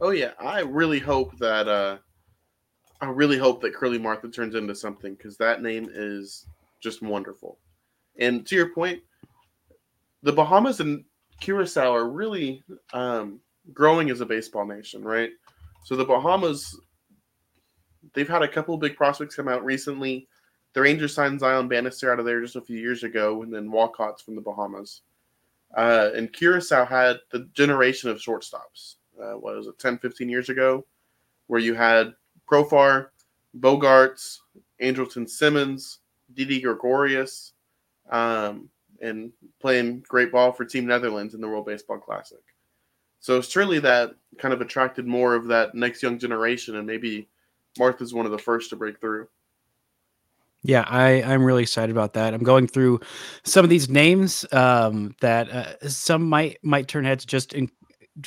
Oh 0.00 0.10
yeah, 0.10 0.32
I 0.38 0.60
really 0.60 0.98
hope 0.98 1.36
that 1.38 1.68
uh 1.68 1.98
I 3.00 3.06
really 3.06 3.38
hope 3.38 3.62
that 3.62 3.74
Curley 3.74 3.98
Martha 3.98 4.28
turns 4.28 4.54
into 4.54 4.74
something 4.74 5.14
because 5.14 5.36
that 5.38 5.62
name 5.62 5.88
is 5.92 6.46
just 6.80 7.02
wonderful. 7.02 7.58
And 8.18 8.46
to 8.46 8.54
your 8.54 8.68
point, 8.68 9.00
the 10.22 10.32
Bahamas 10.32 10.80
and 10.80 11.04
Curacao 11.40 11.94
are 11.94 12.08
really 12.08 12.62
um, 12.92 13.40
growing 13.72 14.10
as 14.10 14.20
a 14.20 14.26
baseball 14.26 14.66
nation, 14.66 15.02
right? 15.02 15.30
So 15.84 15.96
the 15.96 16.04
Bahamas, 16.04 16.78
they've 18.14 18.28
had 18.28 18.42
a 18.42 18.48
couple 18.48 18.76
big 18.76 18.96
prospects 18.96 19.34
come 19.34 19.48
out 19.48 19.64
recently. 19.64 20.28
The 20.74 20.82
Rangers 20.82 21.14
signed 21.14 21.40
Zion 21.40 21.68
Bannister 21.68 22.12
out 22.12 22.20
of 22.20 22.26
there 22.26 22.40
just 22.40 22.56
a 22.56 22.60
few 22.60 22.78
years 22.78 23.02
ago, 23.02 23.42
and 23.42 23.52
then 23.52 23.70
Walcott's 23.70 24.22
from 24.22 24.36
the 24.36 24.40
Bahamas. 24.42 25.00
Uh, 25.76 26.10
and 26.14 26.32
Curacao 26.32 26.84
had 26.84 27.16
the 27.30 27.48
generation 27.54 28.10
of 28.10 28.18
shortstops. 28.18 28.96
Uh, 29.20 29.32
what 29.32 29.56
was 29.56 29.66
it, 29.66 29.78
10, 29.78 29.98
15 29.98 30.28
years 30.28 30.48
ago, 30.48 30.84
where 31.46 31.60
you 31.60 31.74
had 31.74 32.14
Profar, 32.50 33.08
Bogaerts, 33.58 34.38
Andrelton 34.82 35.28
Simmons, 35.28 35.98
Didi 36.34 36.60
Gregorius, 36.60 37.52
um, 38.10 38.68
and 39.00 39.32
playing 39.60 40.04
great 40.08 40.32
ball 40.32 40.52
for 40.52 40.64
Team 40.64 40.86
Netherlands 40.86 41.34
in 41.34 41.40
the 41.40 41.48
World 41.48 41.66
Baseball 41.66 41.98
Classic. 41.98 42.42
So 43.20 43.40
surely 43.40 43.78
that 43.80 44.14
kind 44.38 44.54
of 44.54 44.60
attracted 44.60 45.06
more 45.06 45.34
of 45.34 45.46
that 45.48 45.74
next 45.74 46.02
young 46.02 46.18
generation, 46.18 46.76
and 46.76 46.86
maybe 46.86 47.28
Martha's 47.78 48.14
one 48.14 48.26
of 48.26 48.32
the 48.32 48.38
first 48.38 48.70
to 48.70 48.76
break 48.76 49.00
through. 49.00 49.28
Yeah, 50.62 50.84
I, 50.86 51.22
I'm 51.22 51.42
really 51.42 51.62
excited 51.62 51.90
about 51.90 52.12
that. 52.14 52.34
I'm 52.34 52.42
going 52.42 52.66
through 52.66 53.00
some 53.44 53.64
of 53.64 53.70
these 53.70 53.88
names 53.88 54.44
um, 54.52 55.14
that 55.20 55.50
uh, 55.50 55.88
some 55.88 56.28
might 56.28 56.58
might 56.62 56.86
turn 56.86 57.04
heads 57.04 57.24
just 57.24 57.54
in 57.54 57.70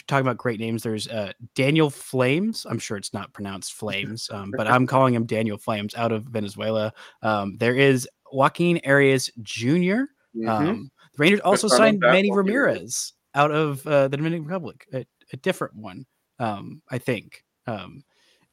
talking 0.08 0.26
about 0.26 0.38
great 0.38 0.60
names, 0.60 0.84
there's 0.84 1.08
uh, 1.08 1.34
Daniel 1.56 1.90
Flames. 1.90 2.66
I'm 2.70 2.80
sure 2.80 2.98
it's 2.98 3.14
not 3.14 3.34
pronounced 3.34 3.74
Flames, 3.80 4.30
um, 4.32 4.52
but 4.56 4.68
I'm 4.68 4.88
calling 4.88 5.14
him 5.14 5.26
Daniel 5.26 5.58
Flames 5.58 5.96
out 5.96 6.12
of 6.12 6.24
Venezuela. 6.26 6.94
Um, 7.22 7.58
there 7.58 7.76
is 7.76 8.08
Joaquin 8.32 8.80
Arias 8.86 9.30
junior 9.42 10.10
mm-hmm. 10.36 10.50
um, 10.50 10.92
the 11.14 11.22
Rangers 11.22 11.42
also 11.42 11.68
signed 11.68 12.00
Manny 12.00 12.32
Ramirez 12.32 13.14
out 13.36 13.52
of 13.52 13.86
uh, 13.86 14.08
the 14.08 14.18
Dominican 14.18 14.46
Republic, 14.46 14.88
a, 14.94 15.06
a 15.32 15.38
different 15.38 15.76
one, 15.76 16.06
um, 16.40 16.82
I 16.90 16.98
think. 16.98 17.44
Um, 17.68 18.04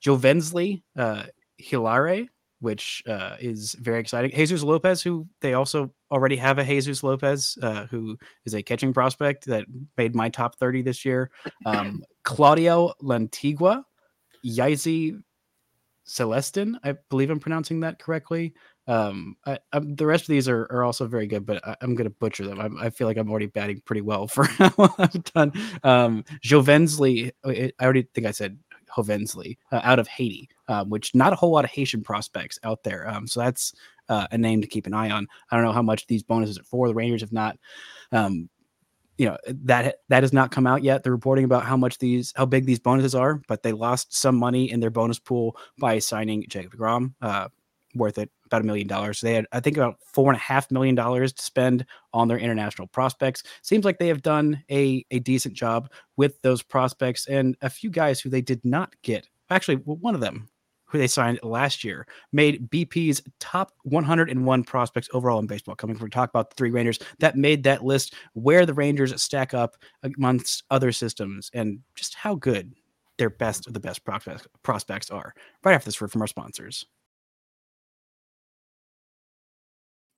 Jovensley 0.05 0.83
uh, 0.97 1.25
Hilare 1.61 2.29
which 2.61 3.03
uh, 3.09 3.37
is 3.41 3.75
very 3.81 4.01
exciting. 4.01 4.31
Jesus 4.31 4.63
Lopez, 4.63 5.03
who 5.03 5.27
they 5.41 5.55
also 5.55 5.91
already 6.11 6.37
have 6.37 6.59
a 6.59 6.65
Jesus 6.65 7.03
Lopez, 7.03 7.59
uh, 7.63 7.87
who 7.87 8.17
is 8.45 8.55
a 8.55 8.63
catching 8.63 8.93
prospect 8.93 9.47
that 9.47 9.65
made 9.97 10.15
my 10.15 10.29
top 10.29 10.57
30 10.57 10.83
this 10.83 11.05
year. 11.05 11.31
Um, 11.67 12.03
Claudio 12.25 12.95
Lantigua, 13.03 13.85
Yaisi 14.45 15.23
Celestin, 16.07 16.77
I 16.83 16.97
believe 17.09 17.31
I'm 17.31 17.39
pronouncing 17.39 17.81
that 17.81 17.99
correctly. 17.99 18.55
Um, 18.87 19.37
I, 19.47 19.59
the 19.73 20.07
rest 20.07 20.25
of 20.25 20.29
these 20.29 20.49
are, 20.49 20.63
are 20.71 20.83
also 20.83 21.07
very 21.07 21.27
good, 21.27 21.47
but 21.47 21.65
I, 21.67 21.77
am 21.83 21.95
going 21.95 22.09
to 22.09 22.17
butcher 22.19 22.47
them. 22.47 22.61
I, 22.61 22.87
I, 22.87 22.91
feel 22.91 23.07
like 23.07 23.19
I'm 23.19 23.31
already 23.31 23.47
batting 23.47 23.83
pretty 23.85 24.01
well 24.01 24.27
for 24.27 24.45
how 24.59 24.73
I've 24.99 25.25
done. 25.25 25.53
Um, 25.85 26.25
Jovensley, 26.45 27.31
I 27.45 27.71
already 27.81 28.09
think 28.15 28.27
I 28.27 28.33
said 28.33 28.59
Jovensley 28.95 29.59
uh, 29.73 29.81
out 29.83 29.99
of 29.99 30.09
Haiti, 30.09 30.49
um, 30.69 30.91
which 30.91 31.15
not 31.15 31.33
a 31.33 31.37
whole 31.37 31.51
lot 31.51 31.65
of 31.65 31.71
Haitian 31.71 32.03
prospects 32.03 32.59
out 32.65 32.83
there. 32.83 33.09
Um, 33.09 33.27
so 33.27 33.41
that's 33.41 33.73
uh, 34.09 34.27
a 34.31 34.39
name 34.39 34.61
to 34.61 34.67
keep 34.67 34.87
an 34.87 34.95
eye 34.95 35.11
on. 35.11 35.27
I 35.51 35.57
don't 35.57 35.65
know 35.65 35.73
how 35.73 35.83
much 35.83 36.07
these 36.07 36.23
bonuses 36.23 36.59
are 36.59 36.65
for. 36.65 36.89
The 36.89 36.95
Rangers 36.95 37.21
have 37.21 37.33
not, 37.33 37.59
um, 38.13 38.49
you 39.19 39.27
know, 39.27 39.37
that 39.47 39.97
that 40.09 40.23
has 40.23 40.33
not 40.33 40.51
come 40.51 40.67
out 40.67 40.83
yet. 40.83 41.03
They're 41.03 41.13
reporting 41.13 41.45
about 41.45 41.65
how 41.65 41.77
much 41.77 41.99
these, 41.99 42.33
how 42.37 42.47
big 42.47 42.67
these 42.67 42.81
bonuses 42.81 43.15
are, 43.15 43.41
but 43.49 43.63
they 43.63 43.73
lost 43.73 44.15
some 44.15 44.37
money 44.37 44.71
in 44.71 44.81
their 44.81 44.91
bonus 44.91 45.19
pool 45.19 45.57
by 45.79 45.99
signing 45.99 46.45
Jacob 46.49 46.73
Degrom. 46.73 47.15
Worth 47.95 48.19
it, 48.19 48.31
about 48.47 48.63
a 48.63 48.65
million 48.65 48.87
dollars. 48.87 49.21
They 49.21 49.35
had, 49.35 49.47
I 49.53 49.61
think, 49.61 49.77
about 49.77 49.97
four 50.05 50.31
and 50.31 50.37
a 50.37 50.41
half 50.41 50.71
million 50.71 50.95
dollars 50.95 51.33
to 51.33 51.43
spend 51.43 51.85
on 52.13 52.29
their 52.29 52.39
international 52.39 52.89
prospects. 52.89 53.43
Seems 53.63 53.85
like 53.85 53.99
they 53.99 54.09
have 54.09 54.23
done 54.23 54.63
a, 54.71 55.05
a 55.11 55.19
decent 55.19 55.55
job 55.55 55.91
with 56.17 56.41
those 56.43 56.63
prospects 56.63 57.27
and 57.27 57.57
a 57.63 57.71
few 57.71 57.91
guys 57.91 58.21
who 58.21 58.31
they 58.31 58.43
did 58.43 58.65
not 58.65 58.95
get. 59.03 59.29
Actually, 59.51 59.77
one 59.77 60.15
of 60.15 60.21
them 60.21 60.49
who 60.91 60.99
they 60.99 61.07
signed 61.07 61.39
last 61.43 61.85
year, 61.85 62.07
made 62.33 62.69
BP's 62.69 63.23
top 63.39 63.73
101 63.85 64.65
prospects 64.65 65.09
overall 65.13 65.39
in 65.39 65.47
baseball. 65.47 65.77
Coming 65.77 65.97
from 65.97 66.11
talk 66.11 66.31
about 66.31 66.51
the 66.51 66.57
three 66.57 66.71
Rangers 66.71 66.99
that 67.21 67.37
made 67.37 67.63
that 67.63 67.85
list, 67.85 68.15
where 68.35 68.67
the 68.67 68.75
Rangers 68.75 69.21
stack 69.23 69.55
up 69.55 69.77
amongst 70.03 70.65
other 70.71 70.91
systems, 70.91 71.51
and 71.55 71.79
just 71.95 72.15
how 72.15 72.35
good 72.35 72.75
their 73.19 73.31
best 73.31 73.67
of 73.67 73.75
the 73.75 73.81
best 73.81 74.03
prospects 74.63 75.11
are. 75.11 75.35
Right 75.65 75.75
after 75.75 75.85
this 75.85 76.01
word 76.01 76.11
from 76.11 76.23
our 76.23 76.27
sponsors. 76.27 76.87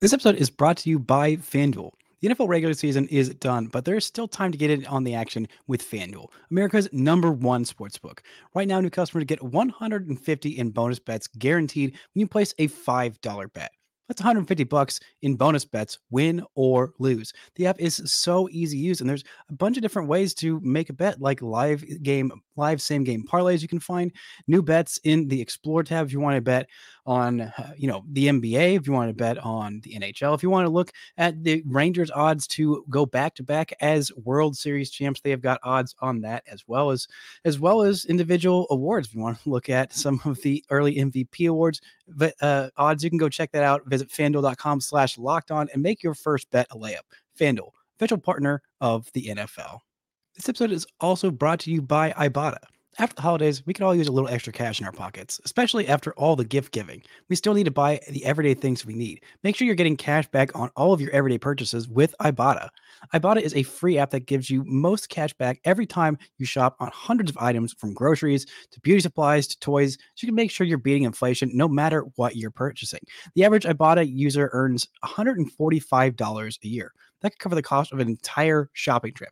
This 0.03 0.11
episode 0.11 0.35
is 0.35 0.49
brought 0.49 0.75
to 0.79 0.89
you 0.89 0.99
by 0.99 1.37
FanDuel. 1.37 1.91
The 2.19 2.27
NFL 2.27 2.49
regular 2.49 2.73
season 2.73 3.07
is 3.07 3.29
done, 3.35 3.67
but 3.67 3.85
there's 3.85 4.03
still 4.03 4.27
time 4.27 4.51
to 4.51 4.57
get 4.57 4.69
in 4.69 4.85
on 4.87 5.05
the 5.05 5.15
action 5.15 5.47
with 5.67 5.81
FanDuel, 5.81 6.27
America's 6.51 6.89
number 6.91 7.31
one 7.31 7.63
sports 7.63 7.97
book. 7.97 8.21
Right 8.53 8.67
now, 8.67 8.81
new 8.81 8.89
customers 8.89 9.23
get 9.23 9.41
150 9.41 10.49
in 10.49 10.71
bonus 10.71 10.99
bets 10.99 11.27
guaranteed 11.27 11.91
when 11.91 12.19
you 12.19 12.27
place 12.27 12.53
a 12.57 12.67
$5 12.67 13.53
bet. 13.53 13.71
That's 14.09 14.19
150 14.19 14.65
bucks 14.65 14.99
in 15.21 15.35
bonus 15.35 15.63
bets, 15.63 15.97
win 16.09 16.43
or 16.55 16.91
lose. 16.99 17.31
The 17.55 17.67
app 17.67 17.79
is 17.79 18.01
so 18.05 18.49
easy 18.51 18.77
to 18.77 18.83
use, 18.83 18.99
and 18.99 19.09
there's 19.09 19.23
a 19.49 19.53
bunch 19.53 19.77
of 19.77 19.81
different 19.81 20.09
ways 20.09 20.33
to 20.35 20.59
make 20.59 20.89
a 20.89 20.93
bet, 20.93 21.21
like 21.21 21.41
live 21.41 21.85
game, 22.03 22.29
live 22.57 22.81
same 22.81 23.05
game 23.05 23.25
parlays. 23.25 23.61
You 23.61 23.69
can 23.69 23.79
find 23.79 24.11
new 24.47 24.61
bets 24.61 24.99
in 25.05 25.29
the 25.29 25.39
Explore 25.39 25.83
tab 25.83 26.05
if 26.05 26.11
you 26.11 26.19
want 26.19 26.35
to 26.35 26.41
bet 26.41 26.67
on, 27.05 27.41
uh, 27.41 27.73
you 27.77 27.87
know, 27.87 28.03
the 28.11 28.27
NBA. 28.27 28.75
If 28.75 28.87
you 28.87 28.93
want 28.93 29.09
to 29.09 29.13
bet 29.13 29.37
on 29.39 29.81
the 29.83 29.93
NHL, 29.93 30.35
if 30.35 30.43
you 30.43 30.49
want 30.49 30.65
to 30.65 30.71
look 30.71 30.91
at 31.17 31.43
the 31.43 31.63
Rangers' 31.65 32.11
odds 32.11 32.47
to 32.47 32.85
go 32.89 33.05
back 33.05 33.35
to 33.35 33.43
back 33.43 33.73
as 33.81 34.11
World 34.23 34.55
Series 34.55 34.89
champs, 34.89 35.21
they 35.21 35.29
have 35.29 35.41
got 35.41 35.59
odds 35.63 35.95
on 35.99 36.21
that 36.21 36.43
as 36.47 36.63
well 36.67 36.91
as 36.91 37.07
as 37.45 37.59
well 37.59 37.81
as 37.81 38.05
individual 38.05 38.67
awards. 38.69 39.07
If 39.07 39.15
you 39.15 39.21
want 39.21 39.41
to 39.41 39.49
look 39.49 39.69
at 39.69 39.93
some 39.93 40.21
of 40.25 40.41
the 40.41 40.63
early 40.69 40.95
MVP 40.95 41.49
awards, 41.49 41.81
but 42.07 42.33
uh, 42.41 42.69
odds, 42.77 43.03
you 43.03 43.09
can 43.09 43.19
go 43.19 43.29
check 43.29 43.51
that 43.51 43.63
out. 43.63 43.85
Visit 43.85 44.09
fanduel.com 44.09 44.81
slash 44.81 45.17
locked 45.17 45.51
on 45.51 45.69
and 45.73 45.81
make 45.81 46.03
your 46.03 46.13
first 46.13 46.49
bet 46.51 46.67
a 46.71 46.77
layup. 46.77 47.01
FanDuel, 47.39 47.71
official 47.97 48.17
partner 48.17 48.61
of 48.81 49.11
the 49.13 49.27
NFL. 49.27 49.79
This 50.35 50.49
episode 50.49 50.71
is 50.71 50.87
also 50.99 51.29
brought 51.29 51.59
to 51.61 51.71
you 51.71 51.81
by 51.81 52.11
Ibotta. 52.11 52.57
After 52.99 53.15
the 53.15 53.23
holidays, 53.23 53.65
we 53.65 53.73
could 53.73 53.83
all 53.83 53.95
use 53.95 54.07
a 54.07 54.11
little 54.11 54.29
extra 54.29 54.53
cash 54.53 54.79
in 54.79 54.85
our 54.85 54.91
pockets, 54.91 55.41
especially 55.45 55.87
after 55.87 56.13
all 56.13 56.35
the 56.35 56.45
gift 56.45 56.71
giving. 56.71 57.01
We 57.27 57.35
still 57.35 57.55
need 57.55 57.63
to 57.63 57.71
buy 57.71 57.99
the 58.07 58.23
everyday 58.23 58.53
things 58.53 58.85
we 58.85 58.93
need. 58.93 59.23
Make 59.41 59.55
sure 59.55 59.65
you're 59.65 59.75
getting 59.75 59.97
cash 59.97 60.27
back 60.27 60.55
on 60.55 60.69
all 60.75 60.93
of 60.93 61.01
your 61.01 61.09
everyday 61.09 61.39
purchases 61.39 61.87
with 61.87 62.13
Ibotta. 62.21 62.69
Ibotta 63.11 63.41
is 63.41 63.55
a 63.55 63.63
free 63.63 63.97
app 63.97 64.11
that 64.11 64.27
gives 64.27 64.47
you 64.47 64.63
most 64.67 65.09
cash 65.09 65.33
back 65.33 65.59
every 65.65 65.87
time 65.87 66.19
you 66.37 66.45
shop 66.45 66.75
on 66.79 66.91
hundreds 66.93 67.31
of 67.31 67.37
items 67.39 67.73
from 67.73 67.95
groceries 67.95 68.45
to 68.69 68.79
beauty 68.81 69.01
supplies 69.01 69.47
to 69.47 69.59
toys. 69.59 69.97
So 70.13 70.25
you 70.25 70.27
can 70.27 70.35
make 70.35 70.51
sure 70.51 70.67
you're 70.67 70.77
beating 70.77 71.03
inflation 71.03 71.49
no 71.51 71.67
matter 71.67 72.05
what 72.15 72.35
you're 72.35 72.51
purchasing. 72.51 73.01
The 73.33 73.43
average 73.43 73.63
Ibotta 73.63 74.07
user 74.07 74.51
earns 74.53 74.87
$145 75.03 76.57
a 76.63 76.67
year. 76.67 76.91
That 77.21 77.31
could 77.31 77.39
cover 77.39 77.55
the 77.55 77.63
cost 77.63 77.91
of 77.91 77.99
an 77.99 78.07
entire 78.07 78.69
shopping 78.73 79.13
trip 79.13 79.31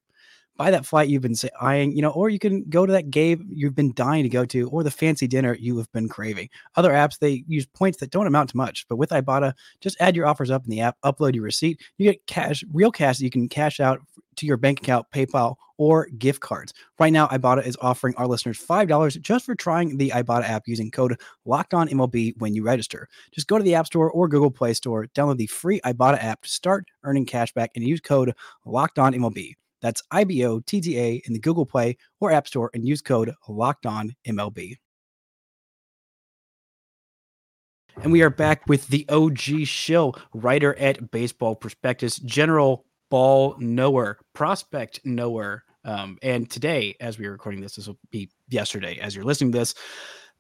buy 0.61 0.69
that 0.69 0.85
flight 0.85 1.09
you've 1.09 1.23
been 1.23 1.33
eyeing, 1.59 1.91
you 1.91 2.03
know, 2.03 2.11
or 2.11 2.29
you 2.29 2.37
can 2.37 2.63
go 2.69 2.85
to 2.85 2.91
that 2.91 3.09
game 3.09 3.49
you've 3.51 3.73
been 3.73 3.91
dying 3.95 4.21
to 4.21 4.29
go 4.29 4.45
to, 4.45 4.69
or 4.69 4.83
the 4.83 4.91
fancy 4.91 5.25
dinner 5.25 5.57
you 5.59 5.75
have 5.75 5.91
been 5.91 6.07
craving. 6.07 6.47
Other 6.75 6.91
apps 6.91 7.17
they 7.17 7.43
use 7.47 7.65
points 7.65 7.97
that 7.97 8.11
don't 8.11 8.27
amount 8.27 8.51
to 8.51 8.57
much, 8.57 8.85
but 8.87 8.97
with 8.97 9.09
Ibotta, 9.09 9.53
just 9.79 9.97
add 9.99 10.15
your 10.15 10.27
offers 10.27 10.51
up 10.51 10.63
in 10.63 10.69
the 10.69 10.79
app, 10.79 10.97
upload 11.03 11.33
your 11.33 11.43
receipt, 11.43 11.81
you 11.97 12.11
get 12.11 12.27
cash, 12.27 12.63
real 12.71 12.91
cash 12.91 13.17
that 13.17 13.23
you 13.23 13.31
can 13.31 13.49
cash 13.49 13.79
out 13.79 14.01
to 14.35 14.45
your 14.45 14.55
bank 14.55 14.81
account, 14.81 15.07
PayPal, 15.11 15.55
or 15.79 16.05
gift 16.19 16.41
cards. 16.41 16.75
Right 16.99 17.11
now, 17.11 17.27
Ibotta 17.29 17.65
is 17.65 17.75
offering 17.81 18.13
our 18.17 18.27
listeners 18.27 18.63
$5 18.63 19.19
just 19.19 19.47
for 19.47 19.55
trying 19.55 19.97
the 19.97 20.11
Ibotta 20.11 20.47
app 20.47 20.67
using 20.67 20.91
code 20.91 21.19
LOCKEDONMLB 21.47 22.35
when 22.37 22.53
you 22.53 22.63
register. 22.63 23.07
Just 23.31 23.47
go 23.47 23.57
to 23.57 23.63
the 23.63 23.73
App 23.73 23.87
Store 23.87 24.11
or 24.11 24.27
Google 24.27 24.51
Play 24.51 24.75
Store, 24.75 25.07
download 25.15 25.37
the 25.37 25.47
free 25.47 25.81
Ibotta 25.81 26.23
app 26.23 26.43
to 26.43 26.49
start 26.49 26.85
earning 27.03 27.25
cash 27.25 27.51
back, 27.51 27.71
and 27.75 27.83
use 27.83 27.99
code 27.99 28.35
LOCKEDONMLB. 28.67 29.55
That's 29.81 30.03
IBOTTA 30.13 31.21
in 31.25 31.33
the 31.33 31.39
Google 31.39 31.65
Play 31.65 31.97
or 32.19 32.31
App 32.31 32.47
Store 32.47 32.69
and 32.73 32.87
use 32.87 33.01
code 33.01 33.33
Locked 33.47 33.85
On 33.85 34.15
MLB. 34.27 34.77
And 38.01 38.11
we 38.11 38.21
are 38.21 38.29
back 38.29 38.67
with 38.67 38.87
the 38.87 39.05
OG 39.09 39.65
shill, 39.65 40.15
writer 40.33 40.77
at 40.79 41.11
Baseball 41.11 41.55
Prospectus, 41.55 42.17
general 42.19 42.85
ball 43.09 43.55
knower, 43.59 44.17
prospect 44.33 45.01
knower. 45.03 45.63
Um, 45.83 46.17
and 46.21 46.49
today, 46.49 46.95
as 46.99 47.19
we 47.19 47.25
are 47.25 47.31
recording 47.31 47.59
this, 47.59 47.75
this 47.75 47.87
will 47.87 47.99
be 48.09 48.29
yesterday 48.47 48.97
as 48.99 49.15
you're 49.15 49.25
listening 49.25 49.51
to 49.51 49.59
this. 49.59 49.75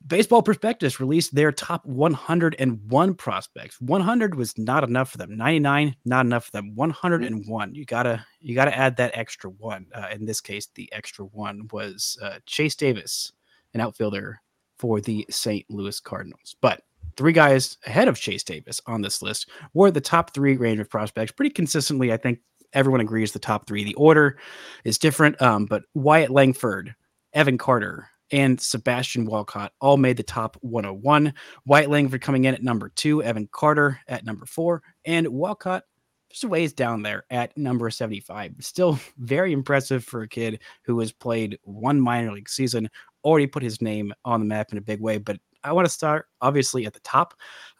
Baseball 0.07 0.41
Prospectus 0.41 0.99
released 0.99 1.33
their 1.33 1.51
top 1.51 1.85
101 1.85 3.13
prospects. 3.15 3.79
100 3.79 4.35
was 4.35 4.57
not 4.57 4.83
enough 4.83 5.11
for 5.11 5.17
them. 5.17 5.37
99 5.37 5.95
not 6.05 6.25
enough 6.25 6.45
for 6.45 6.51
them. 6.51 6.75
101. 6.75 7.75
You 7.75 7.85
gotta 7.85 8.25
you 8.39 8.55
gotta 8.55 8.77
add 8.77 8.97
that 8.97 9.11
extra 9.15 9.49
one. 9.49 9.85
Uh, 9.93 10.07
in 10.11 10.25
this 10.25 10.41
case, 10.41 10.67
the 10.75 10.91
extra 10.91 11.25
one 11.25 11.67
was 11.71 12.17
uh, 12.21 12.39
Chase 12.45 12.75
Davis, 12.75 13.31
an 13.73 13.81
outfielder 13.81 14.41
for 14.77 14.99
the 14.99 15.25
St. 15.29 15.65
Louis 15.69 15.99
Cardinals. 15.99 16.55
But 16.61 16.81
three 17.15 17.33
guys 17.33 17.77
ahead 17.85 18.07
of 18.07 18.19
Chase 18.19 18.43
Davis 18.43 18.81
on 18.87 19.01
this 19.01 19.21
list 19.21 19.49
were 19.73 19.91
the 19.91 20.01
top 20.01 20.33
three 20.33 20.57
range 20.57 20.79
of 20.79 20.89
prospects. 20.89 21.31
Pretty 21.31 21.51
consistently, 21.51 22.11
I 22.11 22.17
think 22.17 22.39
everyone 22.73 23.01
agrees 23.01 23.31
the 23.31 23.39
top 23.39 23.67
three. 23.67 23.83
The 23.83 23.93
order 23.95 24.37
is 24.83 24.97
different, 24.97 25.41
um, 25.41 25.65
but 25.65 25.83
Wyatt 25.93 26.31
Langford, 26.31 26.95
Evan 27.33 27.57
Carter, 27.57 28.09
and 28.31 28.59
Sebastian 28.59 29.25
Walcott 29.25 29.73
all 29.81 29.97
made 29.97 30.17
the 30.17 30.23
top 30.23 30.57
101. 30.61 31.33
Wyatt 31.65 31.89
Langford 31.89 32.21
coming 32.21 32.45
in 32.45 32.53
at 32.53 32.63
number 32.63 32.89
two, 32.89 33.21
Evan 33.23 33.49
Carter 33.51 33.99
at 34.07 34.25
number 34.25 34.45
four, 34.45 34.81
and 35.05 35.27
Walcott 35.27 35.83
just 36.31 36.43
a 36.43 36.47
ways 36.47 36.73
down 36.73 37.03
there 37.03 37.23
at 37.29 37.55
number 37.57 37.89
75. 37.89 38.55
Still 38.59 38.99
very 39.17 39.53
impressive 39.53 40.03
for 40.03 40.21
a 40.21 40.27
kid 40.27 40.61
who 40.83 40.99
has 40.99 41.11
played 41.11 41.59
one 41.63 41.99
minor 41.99 42.31
league 42.31 42.49
season, 42.49 42.89
already 43.23 43.47
put 43.47 43.63
his 43.63 43.81
name 43.81 44.13
on 44.25 44.39
the 44.39 44.45
map 44.45 44.71
in 44.71 44.77
a 44.77 44.81
big 44.81 45.01
way. 45.01 45.17
But 45.17 45.39
I 45.63 45.73
want 45.73 45.85
to 45.85 45.93
start 45.93 46.27
obviously 46.41 46.85
at 46.85 46.93
the 46.93 46.99
top. 47.01 47.35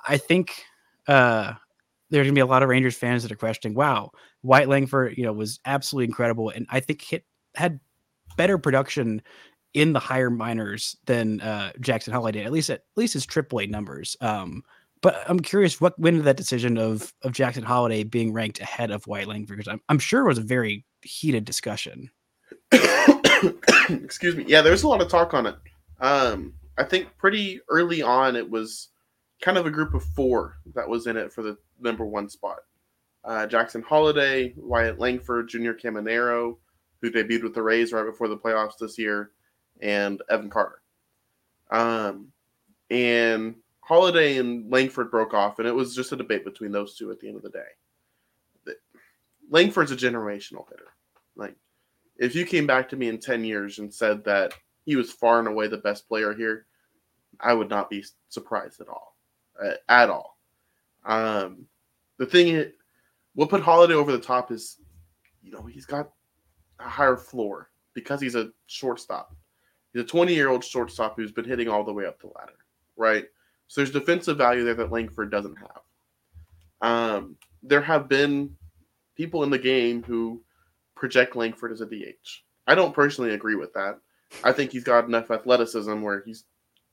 I 0.07 0.17
think 0.17 0.63
uh, 1.07 1.53
there's 2.09 2.27
gonna 2.27 2.35
be 2.35 2.41
a 2.41 2.45
lot 2.45 2.61
of 2.61 2.69
Rangers 2.69 2.95
fans 2.95 3.23
that 3.23 3.31
are 3.31 3.37
questioning, 3.37 3.75
wow, 3.75 4.11
Wyatt 4.43 4.69
Langford, 4.69 5.17
you 5.17 5.23
know, 5.23 5.33
was 5.33 5.59
absolutely 5.65 6.05
incredible. 6.05 6.49
And 6.49 6.67
I 6.69 6.79
think 6.79 7.01
hit 7.01 7.25
had 7.55 7.79
better 8.37 8.57
production 8.57 9.21
in 9.73 9.93
the 9.93 9.99
higher 9.99 10.29
minors 10.29 10.97
than 11.05 11.41
uh, 11.41 11.71
Jackson 11.79 12.13
Holliday 12.13 12.39
did, 12.39 12.45
at 12.45 12.51
least 12.51 12.69
at, 12.69 12.79
at 12.79 12.97
least 12.97 13.13
his 13.13 13.25
AAA 13.25 13.69
numbers. 13.69 14.17
Um, 14.21 14.63
but 15.01 15.23
I'm 15.27 15.39
curious 15.39 15.81
what 15.81 15.97
went 15.99 16.15
into 16.15 16.25
that 16.25 16.37
decision 16.37 16.77
of 16.77 17.13
of 17.23 17.31
Jackson 17.31 17.63
Holliday 17.63 18.03
being 18.03 18.33
ranked 18.33 18.59
ahead 18.59 18.91
of 18.91 19.07
Wyatt 19.07 19.27
Langford 19.27 19.57
because 19.57 19.71
I'm, 19.71 19.81
I'm 19.89 19.99
sure 19.99 20.21
it 20.21 20.27
was 20.27 20.37
a 20.37 20.43
very 20.43 20.85
heated 21.01 21.45
discussion. 21.45 22.09
Excuse 23.89 24.35
me. 24.35 24.45
Yeah, 24.47 24.61
there's 24.61 24.83
a 24.83 24.87
lot 24.87 25.01
of 25.01 25.09
talk 25.09 25.33
on 25.33 25.47
it. 25.47 25.55
Um, 25.99 26.53
I 26.77 26.83
think 26.83 27.15
pretty 27.17 27.59
early 27.69 28.01
on 28.01 28.35
it 28.35 28.49
was 28.49 28.89
kind 29.41 29.57
of 29.57 29.65
a 29.65 29.71
group 29.71 29.93
of 29.93 30.03
four 30.15 30.57
that 30.75 30.87
was 30.87 31.07
in 31.07 31.17
it 31.17 31.33
for 31.33 31.41
the 31.41 31.57
number 31.79 32.05
one 32.05 32.29
spot. 32.29 32.59
Uh, 33.23 33.45
Jackson 33.45 33.81
Holliday, 33.81 34.53
Wyatt 34.57 34.99
Langford, 34.99 35.49
Junior 35.49 35.73
Caminero, 35.73 36.57
who 37.01 37.11
debuted 37.11 37.43
with 37.43 37.53
the 37.53 37.61
Rays 37.61 37.93
right 37.93 38.05
before 38.05 38.27
the 38.27 38.37
playoffs 38.37 38.77
this 38.79 38.97
year, 38.97 39.31
and 39.81 40.21
Evan 40.29 40.49
Carter. 40.49 40.81
Um, 41.69 42.27
and 42.89 43.55
Holliday 43.81 44.37
and 44.37 44.71
Langford 44.71 45.11
broke 45.11 45.33
off, 45.33 45.59
and 45.59 45.67
it 45.67 45.75
was 45.75 45.95
just 45.95 46.11
a 46.11 46.17
debate 46.17 46.45
between 46.45 46.71
those 46.71 46.95
two 46.95 47.11
at 47.11 47.19
the 47.19 47.27
end 47.27 47.37
of 47.37 47.43
the 47.43 47.49
day. 47.49 48.73
Langford's 49.49 49.91
a 49.91 49.97
generational 49.97 50.67
hitter. 50.69 50.93
Like, 51.35 51.55
if 52.17 52.35
you 52.35 52.45
came 52.45 52.65
back 52.65 52.87
to 52.89 52.95
me 52.95 53.09
in 53.09 53.19
10 53.19 53.43
years 53.43 53.79
and 53.79 53.93
said 53.93 54.23
that 54.23 54.53
he 54.85 54.95
was 54.95 55.11
far 55.11 55.39
and 55.39 55.47
away 55.47 55.67
the 55.67 55.77
best 55.77 56.07
player 56.07 56.33
here, 56.33 56.65
I 57.39 57.53
would 57.53 57.69
not 57.69 57.89
be 57.89 58.05
surprised 58.29 58.79
at 58.79 58.87
all. 58.87 59.15
Uh, 59.61 59.73
at 59.89 60.09
all. 60.09 60.37
Um, 61.05 61.65
the 62.17 62.25
thing, 62.25 62.71
what 63.35 63.49
put 63.49 63.61
Holliday 63.61 63.93
over 63.93 64.11
the 64.11 64.19
top 64.19 64.51
is, 64.51 64.77
you 65.43 65.51
know, 65.51 65.63
he's 65.63 65.85
got 65.85 66.11
a 66.79 66.87
higher 66.87 67.17
floor 67.17 67.69
because 67.93 68.21
he's 68.21 68.35
a 68.35 68.51
shortstop. 68.67 69.35
He's 69.93 70.03
a 70.03 70.07
20 70.07 70.33
year 70.33 70.49
old 70.49 70.63
shortstop 70.63 71.15
who's 71.15 71.31
been 71.31 71.45
hitting 71.45 71.69
all 71.69 71.83
the 71.83 71.93
way 71.93 72.05
up 72.05 72.19
the 72.19 72.27
ladder, 72.27 72.57
right? 72.97 73.25
So 73.67 73.81
there's 73.81 73.91
defensive 73.91 74.37
value 74.37 74.63
there 74.63 74.73
that 74.75 74.91
Langford 74.91 75.31
doesn't 75.31 75.57
have. 75.57 75.81
Um, 76.81 77.35
there 77.63 77.81
have 77.81 78.09
been 78.09 78.55
people 79.15 79.43
in 79.43 79.49
the 79.49 79.59
game 79.59 80.03
who 80.03 80.41
project 80.95 81.35
Langford 81.35 81.71
as 81.71 81.81
a 81.81 81.85
DH. 81.85 82.43
I 82.67 82.75
don't 82.75 82.93
personally 82.93 83.33
agree 83.33 83.55
with 83.55 83.73
that. 83.73 83.99
I 84.43 84.51
think 84.51 84.71
he's 84.71 84.83
got 84.83 85.05
enough 85.05 85.31
athleticism 85.31 86.01
where 86.01 86.23
he's 86.25 86.45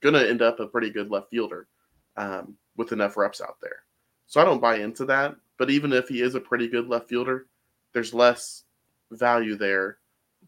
going 0.02 0.14
to 0.14 0.28
end 0.28 0.42
up 0.42 0.60
a 0.60 0.66
pretty 0.66 0.90
good 0.90 1.10
left 1.10 1.30
fielder. 1.30 1.68
um, 2.16 2.56
with 2.76 2.92
enough 2.92 3.16
reps 3.16 3.40
out 3.40 3.56
there. 3.62 3.84
So 4.26 4.40
I 4.40 4.44
don't 4.44 4.60
buy 4.60 4.76
into 4.76 5.04
that. 5.06 5.36
But 5.56 5.70
even 5.70 5.92
if 5.92 6.08
he 6.08 6.20
is 6.22 6.34
a 6.34 6.40
pretty 6.40 6.68
good 6.68 6.88
left 6.88 7.08
fielder, 7.08 7.46
there's 7.92 8.14
less 8.14 8.64
value 9.10 9.56
there, 9.56 9.98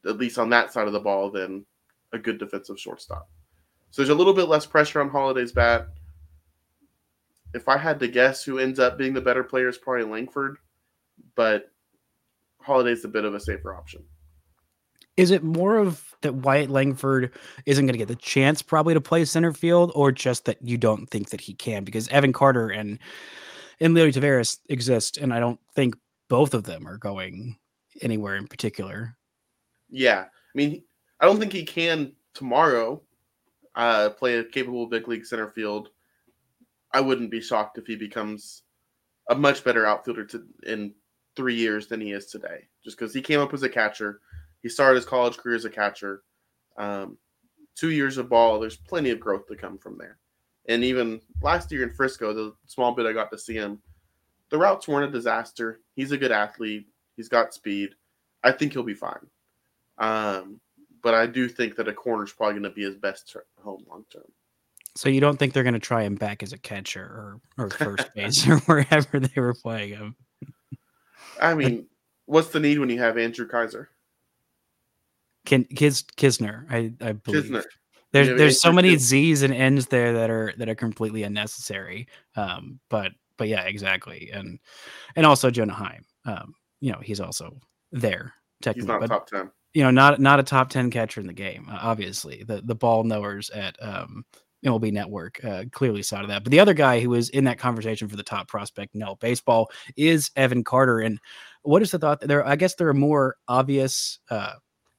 at 0.06 0.18
least 0.18 0.38
on 0.38 0.50
that 0.50 0.72
side 0.72 0.86
of 0.86 0.92
the 0.92 1.00
ball, 1.00 1.30
than 1.30 1.64
a 2.12 2.18
good 2.18 2.38
defensive 2.38 2.78
shortstop. 2.78 3.28
So 3.90 4.02
there's 4.02 4.10
a 4.10 4.14
little 4.14 4.34
bit 4.34 4.48
less 4.48 4.66
pressure 4.66 5.00
on 5.00 5.08
Holliday's 5.08 5.52
bat. 5.52 5.88
If 7.54 7.68
I 7.68 7.76
had 7.76 7.98
to 8.00 8.08
guess 8.08 8.44
who 8.44 8.58
ends 8.58 8.78
up 8.78 8.96
being 8.96 9.12
the 9.12 9.20
better 9.20 9.42
player, 9.42 9.68
is 9.68 9.78
probably 9.78 10.04
Langford, 10.04 10.58
but 11.34 11.70
Holliday's 12.60 13.04
a 13.04 13.08
bit 13.08 13.24
of 13.24 13.34
a 13.34 13.40
safer 13.40 13.74
option. 13.74 14.04
Is 15.16 15.32
it 15.32 15.42
more 15.42 15.76
of 15.76 16.14
that 16.22 16.34
Wyatt 16.34 16.70
Langford 16.70 17.32
isn't 17.66 17.84
going 17.84 17.94
to 17.94 17.98
get 17.98 18.08
the 18.08 18.14
chance 18.14 18.62
probably 18.62 18.94
to 18.94 19.00
play 19.00 19.24
center 19.24 19.52
field, 19.52 19.90
or 19.94 20.12
just 20.12 20.44
that 20.44 20.62
you 20.62 20.78
don't 20.78 21.10
think 21.10 21.30
that 21.30 21.40
he 21.40 21.54
can? 21.54 21.84
Because 21.84 22.08
Evan 22.08 22.32
Carter 22.32 22.68
and 22.68 22.98
and 23.80 23.94
Leo 23.94 24.06
Taveras 24.08 24.58
exist, 24.68 25.16
and 25.16 25.34
I 25.34 25.40
don't 25.40 25.58
think 25.74 25.96
both 26.28 26.54
of 26.54 26.64
them 26.64 26.86
are 26.86 26.98
going 26.98 27.56
anywhere 28.02 28.36
in 28.36 28.46
particular. 28.46 29.16
Yeah, 29.88 30.26
I 30.26 30.54
mean, 30.54 30.82
I 31.20 31.26
don't 31.26 31.38
think 31.38 31.52
he 31.52 31.64
can 31.64 32.12
tomorrow 32.34 33.02
uh, 33.74 34.10
play 34.10 34.38
a 34.38 34.44
capable 34.44 34.86
big 34.86 35.06
league 35.06 35.26
center 35.26 35.50
field. 35.50 35.90
I 36.92 37.00
wouldn't 37.00 37.30
be 37.30 37.40
shocked 37.40 37.78
if 37.78 37.86
he 37.86 37.96
becomes 37.96 38.62
a 39.28 39.34
much 39.34 39.62
better 39.62 39.86
outfielder 39.86 40.24
to, 40.26 40.42
in 40.66 40.92
three 41.36 41.54
years 41.54 41.86
than 41.86 42.00
he 42.00 42.12
is 42.12 42.26
today, 42.26 42.66
just 42.82 42.98
because 42.98 43.14
he 43.14 43.22
came 43.22 43.40
up 43.40 43.54
as 43.54 43.62
a 43.62 43.68
catcher. 43.68 44.20
He 44.62 44.68
started 44.68 44.96
his 44.96 45.04
college 45.04 45.36
career 45.36 45.56
as 45.56 45.64
a 45.64 45.70
catcher. 45.70 46.22
Um, 46.76 47.16
two 47.76 47.90
years 47.90 48.18
of 48.18 48.28
ball, 48.28 48.58
there's 48.58 48.76
plenty 48.76 49.10
of 49.10 49.20
growth 49.20 49.46
to 49.46 49.56
come 49.56 49.78
from 49.78 49.96
there. 49.98 50.18
And 50.68 50.84
even 50.84 51.20
last 51.42 51.70
year 51.72 51.82
in 51.82 51.90
Frisco, 51.90 52.32
the 52.32 52.54
small 52.66 52.92
bit 52.92 53.06
I 53.06 53.12
got 53.12 53.30
to 53.30 53.38
see 53.38 53.54
him, 53.54 53.80
the 54.50 54.58
routes 54.58 54.88
weren't 54.88 55.08
a 55.08 55.12
disaster. 55.12 55.80
He's 55.94 56.12
a 56.12 56.18
good 56.18 56.32
athlete. 56.32 56.86
He's 57.16 57.28
got 57.28 57.54
speed. 57.54 57.90
I 58.42 58.52
think 58.52 58.72
he'll 58.72 58.82
be 58.82 58.94
fine. 58.94 59.26
Um, 59.98 60.60
but 61.02 61.14
I 61.14 61.26
do 61.26 61.48
think 61.48 61.76
that 61.76 61.88
a 61.88 61.92
corner 61.92 62.24
is 62.24 62.32
probably 62.32 62.54
going 62.54 62.64
to 62.64 62.70
be 62.70 62.82
his 62.82 62.96
best 62.96 63.36
home 63.62 63.84
long 63.88 64.04
term. 64.10 64.24
So 64.96 65.08
you 65.08 65.20
don't 65.20 65.38
think 65.38 65.52
they're 65.52 65.62
going 65.62 65.74
to 65.74 65.78
try 65.78 66.02
him 66.02 66.16
back 66.16 66.42
as 66.42 66.52
a 66.52 66.58
catcher 66.58 67.02
or 67.02 67.40
or 67.58 67.70
first 67.70 68.12
base 68.14 68.46
or 68.48 68.58
wherever 68.60 69.20
they 69.20 69.40
were 69.40 69.54
playing 69.54 69.90
him? 69.90 70.16
I 71.40 71.54
mean, 71.54 71.86
what's 72.26 72.48
the 72.48 72.60
need 72.60 72.78
when 72.78 72.90
you 72.90 72.98
have 72.98 73.16
Andrew 73.16 73.46
Kaiser? 73.46 73.88
Kin, 75.46 75.64
Kis, 75.64 76.02
Knizner, 76.02 76.66
I, 76.70 76.92
I 77.00 77.12
believe. 77.12 77.44
Knizner. 77.44 77.64
There's 78.12 78.28
yeah, 78.28 78.34
there's 78.34 78.60
so 78.60 78.72
many 78.72 78.96
Z's 78.96 79.42
and 79.42 79.54
N's 79.54 79.86
there 79.86 80.12
that 80.14 80.30
are 80.30 80.52
that 80.58 80.68
are 80.68 80.74
completely 80.74 81.22
unnecessary. 81.22 82.08
Um, 82.34 82.80
but 82.88 83.12
but 83.36 83.48
yeah, 83.48 83.62
exactly, 83.62 84.30
and 84.32 84.58
and 85.14 85.24
also 85.24 85.50
Jonah 85.50 85.74
Heim. 85.74 86.04
Um, 86.24 86.54
you 86.80 86.90
know, 86.90 86.98
he's 87.00 87.20
also 87.20 87.56
there 87.92 88.34
technically. 88.62 88.82
He's 88.82 88.88
not 88.88 89.00
but, 89.00 89.06
top 89.06 89.26
ten. 89.28 89.50
You 89.72 89.84
know, 89.84 89.90
not 89.90 90.20
not 90.20 90.40
a 90.40 90.42
top 90.42 90.70
ten 90.70 90.90
catcher 90.90 91.20
in 91.20 91.26
the 91.26 91.32
game. 91.32 91.68
Uh, 91.70 91.78
obviously, 91.80 92.42
the 92.42 92.60
the 92.62 92.74
ball 92.74 93.04
knowers 93.04 93.50
at 93.50 93.76
um, 93.80 94.24
MLB 94.64 94.92
Network 94.92 95.42
uh, 95.44 95.64
clearly 95.70 96.02
saw 96.02 96.20
to 96.20 96.26
that. 96.28 96.44
But 96.44 96.50
the 96.50 96.60
other 96.60 96.74
guy 96.74 97.00
who 97.00 97.10
was 97.10 97.28
in 97.30 97.44
that 97.44 97.58
conversation 97.58 98.08
for 98.08 98.16
the 98.16 98.22
top 98.22 98.48
prospect 98.48 98.94
no 98.94 99.16
baseball 99.16 99.70
is 99.96 100.30
Evan 100.36 100.64
Carter. 100.64 101.00
And 101.00 101.20
what 101.62 101.82
is 101.82 101.90
the 101.90 101.98
thought 101.98 102.20
there? 102.20 102.46
I 102.46 102.56
guess 102.56 102.74
there 102.74 102.88
are 102.88 102.94
more 102.94 103.36
obvious 103.48 104.18
uh, 104.30 104.54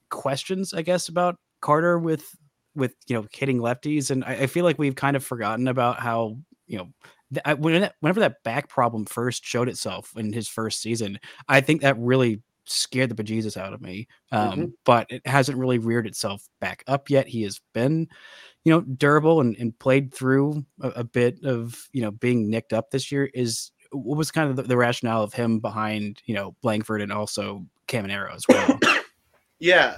questions, 0.09 0.73
I 0.73 0.81
guess, 0.81 1.09
about 1.09 1.37
Carter 1.61 1.99
with 1.99 2.35
with 2.75 2.95
you 3.07 3.15
know 3.15 3.27
hitting 3.31 3.59
lefties, 3.59 4.11
and 4.11 4.23
I, 4.23 4.33
I 4.33 4.47
feel 4.47 4.65
like 4.65 4.79
we've 4.79 4.95
kind 4.95 5.15
of 5.15 5.23
forgotten 5.23 5.67
about 5.67 5.99
how 5.99 6.37
you 6.67 6.77
know 6.77 6.89
that, 7.31 7.59
whenever 7.59 8.19
that 8.19 8.43
back 8.43 8.69
problem 8.69 9.05
first 9.05 9.45
showed 9.45 9.69
itself 9.69 10.13
in 10.15 10.33
his 10.33 10.47
first 10.47 10.81
season, 10.81 11.19
I 11.47 11.61
think 11.61 11.81
that 11.81 11.97
really 11.97 12.41
scared 12.65 13.09
the 13.09 13.23
bejesus 13.23 13.57
out 13.57 13.73
of 13.73 13.81
me. 13.81 14.07
Um, 14.31 14.51
mm-hmm. 14.51 14.65
But 14.85 15.07
it 15.09 15.25
hasn't 15.25 15.57
really 15.57 15.79
reared 15.79 16.07
itself 16.07 16.47
back 16.59 16.83
up 16.87 17.09
yet. 17.09 17.27
He 17.27 17.43
has 17.43 17.59
been, 17.73 18.07
you 18.63 18.71
know, 18.71 18.81
durable 18.81 19.41
and, 19.41 19.55
and 19.57 19.77
played 19.77 20.13
through 20.13 20.65
a, 20.81 20.89
a, 20.89 21.03
bit 21.03 21.43
of, 21.43 21.87
you 21.91 22.01
know, 22.01 22.11
being 22.11 22.49
nicked 22.49 22.73
up 22.73 22.91
this 22.91 23.11
year. 23.11 23.29
Is 23.33 23.71
what 23.91 24.17
was 24.17 24.31
kind 24.31 24.49
of 24.49 24.55
the, 24.55 24.63
the 24.63 24.77
rationale 24.77 25.23
of 25.23 25.33
him 25.33 25.59
behind, 25.59 26.21
you 26.25 26.35
know, 26.35 26.55
Blankford 26.61 27.01
and 27.01 27.11
also 27.11 27.65
Caminero 27.87 28.33
as 28.33 28.45
well. 28.47 28.79
yeah. 29.59 29.97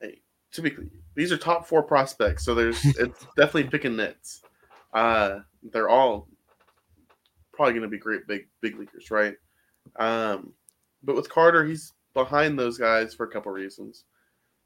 Hey, 0.00 0.20
typically, 0.50 0.90
these 1.14 1.32
are 1.32 1.36
top 1.36 1.66
four 1.66 1.82
prospects, 1.82 2.44
so 2.44 2.54
there's 2.54 2.84
it's 2.98 3.26
definitely 3.36 3.64
picking 3.64 3.96
nits. 3.96 4.42
Uh, 4.92 5.40
they're 5.72 5.88
all 5.88 6.28
probably 7.52 7.72
going 7.74 7.82
to 7.82 7.88
be 7.88 7.98
great 7.98 8.26
big 8.26 8.48
big 8.60 8.78
leaguers, 8.78 9.10
right? 9.10 9.34
Um, 9.96 10.52
but 11.02 11.16
with 11.16 11.28
Carter, 11.28 11.64
he's 11.64 11.92
behind 12.14 12.58
those 12.58 12.78
guys 12.78 13.14
for 13.14 13.26
a 13.26 13.30
couple 13.30 13.52
reasons. 13.52 14.04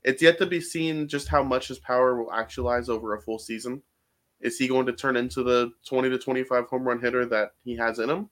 It's 0.02 0.22
yet 0.22 0.38
to 0.38 0.46
be 0.46 0.60
seen 0.60 1.08
just 1.08 1.28
how 1.28 1.42
much 1.42 1.68
his 1.68 1.78
power 1.78 2.16
will 2.16 2.32
actualize 2.32 2.88
over 2.88 3.14
a 3.14 3.20
full 3.20 3.38
season. 3.38 3.82
Is 4.40 4.58
he 4.58 4.68
going 4.68 4.86
to 4.86 4.92
turn 4.92 5.16
into 5.16 5.42
the 5.42 5.72
20 5.88 6.10
to 6.10 6.18
25 6.18 6.66
home 6.66 6.84
run 6.84 7.00
hitter 7.00 7.24
that 7.26 7.52
he 7.64 7.76
has 7.76 7.98
in 7.98 8.10
him? 8.10 8.28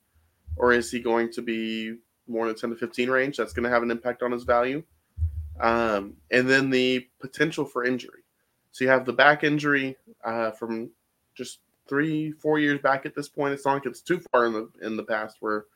Or 0.56 0.72
is 0.72 0.90
he 0.90 1.00
going 1.00 1.32
to 1.32 1.42
be 1.42 1.96
more 2.28 2.46
in 2.46 2.54
the 2.54 2.60
10 2.60 2.70
to 2.70 2.76
15 2.76 3.10
range? 3.10 3.36
That's 3.36 3.52
going 3.52 3.64
to 3.64 3.70
have 3.70 3.82
an 3.82 3.90
impact 3.90 4.22
on 4.22 4.30
his 4.30 4.44
value. 4.44 4.84
Um, 5.60 6.18
and 6.30 6.48
then 6.48 6.70
the 6.70 7.06
potential 7.20 7.64
for 7.64 7.84
injury. 7.84 8.22
So 8.72 8.84
you 8.84 8.90
have 8.90 9.06
the 9.06 9.12
back 9.12 9.44
injury 9.44 9.96
uh, 10.24 10.50
from 10.52 10.90
just 11.34 11.60
three, 11.88 12.32
four 12.32 12.58
years 12.58 12.80
back 12.80 13.06
at 13.06 13.14
this 13.14 13.28
point. 13.28 13.54
It's 13.54 13.64
not 13.64 13.74
like 13.74 13.86
it's 13.86 14.00
too 14.00 14.20
far 14.32 14.46
in 14.46 14.52
the 14.52 14.68
in 14.82 14.96
the 14.96 15.04
past 15.04 15.36
where 15.40 15.66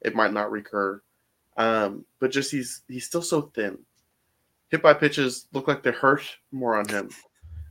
it 0.00 0.14
might 0.14 0.32
not 0.32 0.50
recur. 0.50 1.02
Um, 1.56 2.04
but 2.20 2.30
just 2.30 2.50
he's 2.50 2.82
he's 2.88 3.06
still 3.06 3.22
so 3.22 3.42
thin. 3.54 3.78
Hit 4.68 4.82
by 4.82 4.94
pitches 4.94 5.48
look 5.52 5.68
like 5.68 5.82
they 5.82 5.90
hurt 5.90 6.22
more 6.52 6.76
on 6.76 6.88
him. 6.88 7.10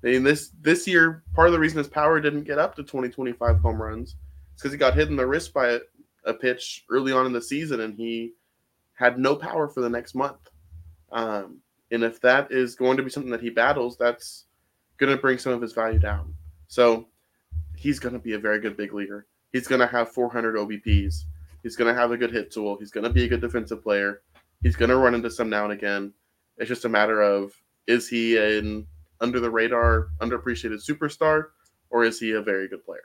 I 0.04 0.08
mean, 0.08 0.24
this 0.24 0.52
this 0.62 0.88
year, 0.88 1.24
part 1.34 1.48
of 1.48 1.54
the 1.54 1.60
reason 1.60 1.78
his 1.78 1.88
power 1.88 2.20
didn't 2.20 2.44
get 2.44 2.60
up 2.60 2.76
to 2.76 2.84
20, 2.84 3.10
25 3.10 3.60
home 3.60 3.82
runs 3.82 4.10
is 4.10 4.16
because 4.58 4.72
he 4.72 4.78
got 4.78 4.96
hit 4.96 5.10
in 5.10 5.16
the 5.16 5.26
wrist 5.26 5.54
by 5.54 5.70
a, 5.70 5.80
a, 6.26 6.34
pitch 6.34 6.86
early 6.90 7.12
on 7.12 7.26
in 7.26 7.34
the 7.34 7.42
season, 7.42 7.82
and 7.82 7.96
he 7.96 8.34
had 8.94 9.18
no 9.18 9.36
power 9.36 9.68
for 9.68 9.82
the 9.82 9.90
next 9.90 10.16
month. 10.16 10.50
Um, 11.12 11.60
and 11.92 12.04
if 12.04 12.22
that 12.22 12.52
is 12.52 12.76
going 12.76 12.98
to 12.98 13.04
be 13.04 13.10
something 13.10 13.32
that 13.32 13.42
he 13.42 13.50
battles, 13.50 13.98
that's 13.98 14.46
going 14.98 15.14
to 15.14 15.22
bring 15.22 15.38
some 15.38 15.54
of 15.54 15.62
his 15.62 15.74
value 15.74 16.00
down. 16.00 16.34
So 16.68 17.08
he's 17.76 18.00
going 18.00 18.14
to 18.14 18.20
be 18.20 18.34
a 18.34 18.40
very 18.40 18.60
good 18.60 18.78
big 18.78 18.94
leaguer. 18.94 19.26
He's 19.52 19.68
going 19.68 19.82
to 19.82 19.88
have 19.88 20.12
400 20.12 20.56
OBPs. 20.56 21.24
He's 21.64 21.76
going 21.76 21.94
to 21.94 22.00
have 22.00 22.12
a 22.12 22.18
good 22.18 22.32
hit 22.32 22.52
tool. 22.52 22.78
He's 22.80 22.92
going 22.92 23.04
to 23.04 23.10
be 23.10 23.26
a 23.26 23.28
good 23.28 23.42
defensive 23.42 23.84
player. 23.84 24.22
He's 24.62 24.76
going 24.76 24.90
to 24.90 24.98
run 24.98 25.16
into 25.16 25.30
some 25.30 25.50
now 25.50 25.64
and 25.64 25.74
again. 25.74 26.14
It's 26.58 26.68
just 26.68 26.86
a 26.86 26.90
matter 26.90 27.22
of 27.22 27.54
is 27.88 28.08
he 28.08 28.38
an 28.38 28.88
under 29.22 29.40
the 29.40 29.50
radar, 29.50 30.10
underappreciated 30.22 30.86
superstar, 30.88 31.48
or 31.90 32.04
is 32.04 32.20
he 32.20 32.32
a 32.32 32.42
very 32.42 32.68
good 32.68 32.84
player? 32.84 33.02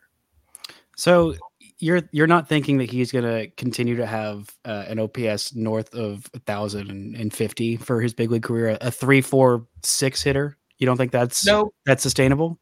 So 0.97 1.35
you're 1.79 2.03
you're 2.13 2.27
not 2.27 2.49
thinking 2.49 2.79
that 2.79 2.91
he's 2.91 3.11
going 3.11 3.25
to 3.25 3.49
continue 3.57 3.97
to 3.97 4.07
have 4.07 4.55
uh, 4.65 4.85
an 4.89 4.99
OPS 4.99 5.55
north 5.55 5.93
of 5.95 6.29
a 6.35 6.39
thousand 6.41 6.91
and 7.17 7.33
fifty 7.33 7.77
for 7.77 8.01
his 8.01 8.15
big 8.15 8.31
league 8.31 8.43
career, 8.43 8.79
a 8.81 8.91
three, 8.91 9.21
four, 9.21 9.67
six 9.83 10.23
hitter. 10.23 10.57
You 10.79 10.87
don't 10.87 10.97
think 10.97 11.13
that's 11.13 11.45
no 11.47 11.73
that's 11.87 12.03
sustainable? 12.03 12.59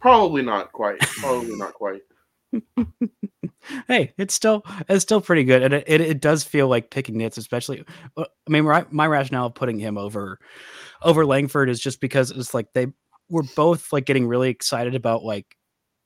Probably 0.00 0.42
not 0.42 0.72
quite. 0.72 1.00
Probably 1.00 1.56
not 1.56 1.74
quite. 1.74 2.02
hey, 3.88 4.12
it's 4.18 4.34
still 4.34 4.64
it's 4.88 5.02
still 5.02 5.20
pretty 5.20 5.44
good, 5.44 5.62
and 5.62 5.74
it, 5.74 5.84
it, 5.86 6.00
it, 6.00 6.20
does 6.20 6.44
feel 6.44 6.68
like 6.68 6.90
picking 6.90 7.18
nits, 7.18 7.38
especially. 7.38 7.84
Uh, 8.16 8.24
I 8.46 8.50
mean, 8.50 8.64
my, 8.64 8.84
my 8.90 9.06
rationale 9.06 9.46
of 9.46 9.54
putting 9.54 9.78
him 9.78 9.98
over 9.98 10.38
over 11.02 11.26
Langford 11.26 11.68
is 11.68 11.80
just 11.80 12.00
because 12.00 12.30
it's 12.30 12.54
like 12.54 12.72
they 12.72 12.86
were 13.28 13.44
both 13.56 13.92
like 13.92 14.04
getting 14.04 14.26
really 14.26 14.50
excited 14.50 14.94
about 14.94 15.24
like 15.24 15.56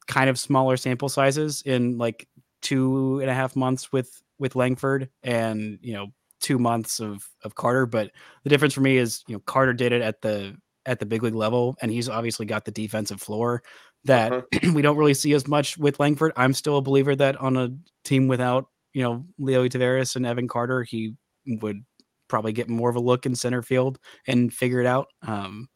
kind 0.06 0.30
of 0.30 0.38
smaller 0.38 0.76
sample 0.76 1.08
sizes 1.08 1.62
in 1.62 1.98
like 1.98 2.28
two 2.62 3.18
and 3.20 3.30
a 3.30 3.34
half 3.34 3.56
months 3.56 3.92
with 3.92 4.22
with 4.38 4.56
Langford, 4.56 5.08
and 5.22 5.78
you 5.82 5.94
know 5.94 6.08
two 6.40 6.58
months 6.58 7.00
of 7.00 7.28
of 7.42 7.54
Carter. 7.54 7.86
But 7.86 8.10
the 8.44 8.50
difference 8.50 8.74
for 8.74 8.80
me 8.80 8.96
is 8.96 9.24
you 9.28 9.34
know 9.34 9.40
Carter 9.46 9.72
did 9.72 9.92
it 9.92 10.02
at 10.02 10.22
the 10.22 10.56
at 10.86 11.00
the 11.00 11.06
big 11.06 11.22
league 11.22 11.34
level, 11.34 11.76
and 11.82 11.90
he's 11.90 12.08
obviously 12.08 12.46
got 12.46 12.64
the 12.64 12.70
defensive 12.70 13.20
floor 13.20 13.62
that 14.06 14.32
uh-huh. 14.32 14.72
we 14.74 14.82
don't 14.82 14.96
really 14.96 15.14
see 15.14 15.32
as 15.34 15.46
much 15.46 15.78
with 15.78 16.00
Langford. 16.00 16.32
I'm 16.36 16.52
still 16.52 16.78
a 16.78 16.82
believer 16.82 17.14
that 17.16 17.36
on 17.36 17.56
a 17.56 17.70
team 18.04 18.28
without, 18.28 18.66
you 18.92 19.02
know, 19.02 19.24
Leo 19.38 19.68
Taveras 19.68 20.16
and 20.16 20.26
Evan 20.26 20.48
Carter, 20.48 20.82
he 20.82 21.14
would 21.46 21.84
probably 22.28 22.52
get 22.52 22.68
more 22.68 22.90
of 22.90 22.96
a 22.96 23.00
look 23.00 23.26
in 23.26 23.34
center 23.34 23.62
field 23.62 23.98
and 24.26 24.52
figure 24.52 24.80
it 24.80 24.86
out. 24.86 25.08
Um, 25.22 25.68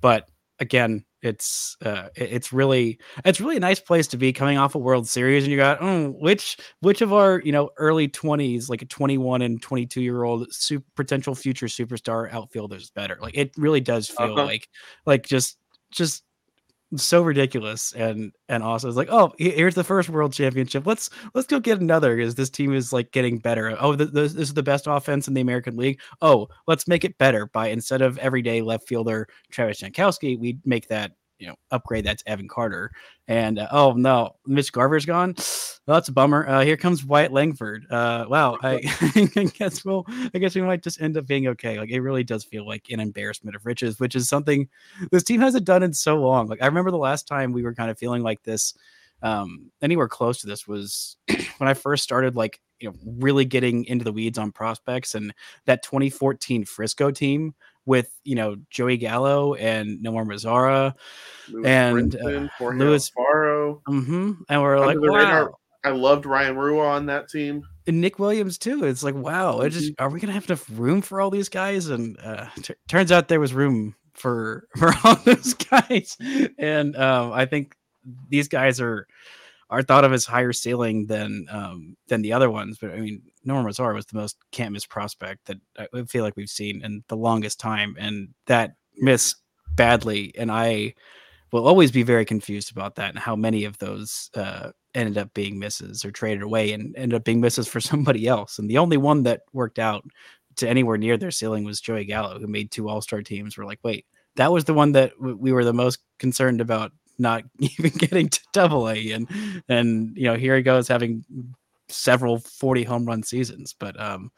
but 0.00 0.28
again, 0.58 1.04
it's 1.22 1.76
uh, 1.84 2.08
it's 2.14 2.52
really 2.52 2.98
it's 3.24 3.40
really 3.40 3.56
a 3.56 3.60
nice 3.60 3.80
place 3.80 4.06
to 4.08 4.16
be 4.16 4.32
coming 4.32 4.56
off 4.56 4.74
a 4.74 4.78
World 4.78 5.06
Series, 5.06 5.44
and 5.44 5.50
you 5.50 5.58
got 5.58 5.78
oh, 5.80 6.10
which 6.18 6.56
which 6.80 7.02
of 7.02 7.12
our 7.12 7.40
you 7.44 7.52
know 7.52 7.70
early 7.76 8.08
twenties, 8.08 8.70
like 8.70 8.82
a 8.82 8.86
twenty 8.86 9.18
one 9.18 9.42
and 9.42 9.60
twenty 9.60 9.86
two 9.86 10.00
year 10.00 10.22
old 10.22 10.46
super, 10.50 10.86
potential 10.96 11.34
future 11.34 11.66
superstar 11.66 12.32
outfielders 12.32 12.90
better. 12.90 13.18
Like 13.20 13.36
it 13.36 13.52
really 13.58 13.80
does 13.80 14.08
feel 14.08 14.32
uh-huh. 14.32 14.44
like 14.44 14.68
like 15.04 15.26
just 15.26 15.58
just 15.90 16.22
so 16.96 17.22
ridiculous 17.22 17.92
and 17.92 18.32
and 18.48 18.62
also 18.62 18.88
it's 18.88 18.96
like 18.96 19.10
oh 19.10 19.32
here's 19.38 19.74
the 19.74 19.84
first 19.84 20.08
world 20.08 20.32
championship. 20.32 20.86
Let's 20.86 21.10
let's 21.34 21.46
go 21.46 21.60
get 21.60 21.80
another 21.80 22.16
because 22.16 22.34
this 22.34 22.50
team 22.50 22.74
is 22.74 22.92
like 22.92 23.12
getting 23.12 23.38
better. 23.38 23.76
Oh 23.80 23.94
the, 23.94 24.06
this 24.06 24.34
is 24.34 24.54
the 24.54 24.62
best 24.62 24.86
offense 24.88 25.28
in 25.28 25.34
the 25.34 25.40
american 25.40 25.76
league. 25.76 26.00
Oh 26.20 26.48
let's 26.66 26.88
make 26.88 27.04
it 27.04 27.18
better 27.18 27.46
by 27.46 27.68
instead 27.68 28.02
of 28.02 28.18
everyday 28.18 28.62
left 28.62 28.88
fielder 28.88 29.28
travis 29.50 29.80
jankowski 29.80 30.38
we 30.38 30.58
make 30.64 30.88
that 30.88 31.12
you 31.40 31.48
know 31.48 31.56
upgrade 31.70 32.04
that's 32.04 32.22
Evan 32.26 32.46
Carter. 32.46 32.92
And 33.26 33.58
uh, 33.58 33.68
oh 33.72 33.92
no, 33.92 34.36
Mitch 34.46 34.72
Garver's 34.72 35.06
gone. 35.06 35.34
Well, 35.86 35.96
that's 35.96 36.08
a 36.08 36.12
bummer. 36.12 36.46
Uh, 36.46 36.60
here 36.62 36.76
comes 36.76 37.04
Wyatt 37.04 37.32
Langford. 37.32 37.84
Uh, 37.90 38.26
wow, 38.28 38.58
I, 38.62 38.80
I 39.36 39.44
guess 39.44 39.84
we'll 39.84 40.04
I 40.32 40.38
guess 40.38 40.54
we 40.54 40.60
might 40.60 40.84
just 40.84 41.00
end 41.00 41.16
up 41.16 41.26
being 41.26 41.48
okay. 41.48 41.80
Like 41.80 41.90
it 41.90 42.00
really 42.00 42.22
does 42.22 42.44
feel 42.44 42.64
like 42.64 42.90
an 42.90 43.00
embarrassment 43.00 43.56
of 43.56 43.66
riches, 43.66 43.98
which 43.98 44.14
is 44.14 44.28
something 44.28 44.68
this 45.10 45.24
team 45.24 45.40
hasn't 45.40 45.64
done 45.64 45.82
in 45.82 45.92
so 45.92 46.16
long. 46.20 46.46
Like 46.46 46.62
I 46.62 46.66
remember 46.66 46.92
the 46.92 46.98
last 46.98 47.26
time 47.26 47.52
we 47.52 47.62
were 47.62 47.74
kind 47.74 47.90
of 47.90 47.98
feeling 47.98 48.22
like 48.22 48.42
this, 48.44 48.74
um, 49.22 49.72
anywhere 49.82 50.06
close 50.06 50.42
to 50.42 50.46
this 50.46 50.68
was 50.68 51.16
when 51.58 51.68
I 51.68 51.74
first 51.74 52.04
started 52.04 52.36
like 52.36 52.60
you 52.78 52.90
know 52.90 52.94
really 53.18 53.46
getting 53.46 53.84
into 53.86 54.04
the 54.04 54.12
weeds 54.12 54.38
on 54.38 54.52
prospects 54.52 55.14
and 55.14 55.32
that 55.64 55.82
2014 55.82 56.66
Frisco 56.66 57.10
team 57.10 57.54
with 57.90 58.08
you 58.22 58.36
know 58.36 58.54
Joey 58.70 58.96
Gallo 58.98 59.54
and 59.54 59.98
Nomar 59.98 60.24
Mazara 60.24 60.94
and 61.66 62.14
uh, 62.14 62.48
Louis 62.60 63.08
Faro. 63.08 63.82
Mm-hmm. 63.88 64.32
And 64.48 64.62
we're 64.62 64.78
Under 64.78 64.86
like, 64.86 65.10
wow. 65.10 65.18
Radar, 65.18 65.54
I 65.82 65.90
loved 65.90 66.24
Ryan 66.24 66.56
Rua 66.56 66.86
on 66.86 67.06
that 67.06 67.28
team. 67.28 67.64
And 67.88 68.00
Nick 68.00 68.20
Williams 68.20 68.58
too. 68.58 68.84
It's 68.84 69.02
like, 69.02 69.16
wow, 69.16 69.58
it 69.62 69.70
just 69.70 69.90
mm-hmm. 69.90 70.04
are 70.04 70.08
we 70.08 70.20
gonna 70.20 70.32
have 70.32 70.48
enough 70.48 70.64
room 70.70 71.02
for 71.02 71.20
all 71.20 71.30
these 71.30 71.48
guys? 71.48 71.88
And 71.88 72.16
uh, 72.22 72.46
t- 72.62 72.74
turns 72.86 73.10
out 73.10 73.26
there 73.26 73.40
was 73.40 73.52
room 73.52 73.96
for 74.14 74.68
for 74.78 74.94
all 75.02 75.16
those 75.24 75.54
guys. 75.54 76.16
And 76.58 76.94
um, 76.94 77.32
I 77.32 77.44
think 77.44 77.74
these 78.28 78.46
guys 78.46 78.80
are 78.80 79.08
are 79.70 79.82
thought 79.82 80.04
of 80.04 80.12
as 80.12 80.26
higher 80.26 80.52
ceiling 80.52 81.06
than 81.06 81.46
um, 81.50 81.96
than 82.08 82.22
the 82.22 82.32
other 82.32 82.50
ones. 82.50 82.78
But 82.78 82.90
I 82.90 83.00
mean, 83.00 83.22
Nomar 83.46 83.64
Mazara 83.64 83.94
was 83.94 84.06
the 84.06 84.18
most 84.18 84.36
can't 84.50 84.72
miss 84.72 84.84
prospect 84.84 85.46
that 85.46 85.58
I 85.78 86.02
feel 86.04 86.24
like 86.24 86.36
we've 86.36 86.50
seen 86.50 86.84
in 86.84 87.04
the 87.08 87.16
longest 87.16 87.60
time, 87.60 87.96
and 87.98 88.28
that 88.46 88.74
missed 88.96 89.36
badly. 89.76 90.32
And 90.36 90.50
I 90.50 90.94
will 91.52 91.66
always 91.66 91.90
be 91.90 92.02
very 92.02 92.24
confused 92.24 92.70
about 92.70 92.96
that 92.96 93.10
and 93.10 93.18
how 93.18 93.36
many 93.36 93.64
of 93.64 93.78
those 93.78 94.30
uh, 94.34 94.70
ended 94.94 95.18
up 95.18 95.32
being 95.34 95.58
misses 95.58 96.04
or 96.04 96.10
traded 96.10 96.42
away 96.42 96.72
and 96.72 96.94
ended 96.96 97.16
up 97.16 97.24
being 97.24 97.40
misses 97.40 97.68
for 97.68 97.80
somebody 97.80 98.26
else. 98.26 98.58
And 98.58 98.68
the 98.68 98.78
only 98.78 98.96
one 98.96 99.22
that 99.24 99.42
worked 99.52 99.78
out 99.78 100.04
to 100.56 100.68
anywhere 100.68 100.98
near 100.98 101.16
their 101.16 101.30
ceiling 101.30 101.64
was 101.64 101.80
Joey 101.80 102.04
Gallo, 102.04 102.38
who 102.38 102.46
made 102.46 102.70
two 102.70 102.88
All 102.88 103.00
Star 103.00 103.22
teams. 103.22 103.56
We're 103.56 103.64
like, 103.66 103.80
wait, 103.82 104.04
that 104.36 104.52
was 104.52 104.64
the 104.64 104.74
one 104.74 104.92
that 104.92 105.12
we 105.20 105.52
were 105.52 105.64
the 105.64 105.72
most 105.72 106.00
concerned 106.18 106.60
about 106.60 106.92
not 107.20 107.44
even 107.58 107.90
getting 107.92 108.28
to 108.28 108.40
double 108.52 108.88
A. 108.88 109.12
And, 109.12 109.28
and, 109.68 110.16
you 110.16 110.24
know, 110.24 110.34
here 110.34 110.56
he 110.56 110.62
goes 110.62 110.88
having 110.88 111.24
several 111.88 112.38
40 112.40 112.84
home 112.84 113.04
run 113.04 113.22
seasons. 113.22 113.74
But 113.78 114.00
um, 114.00 114.30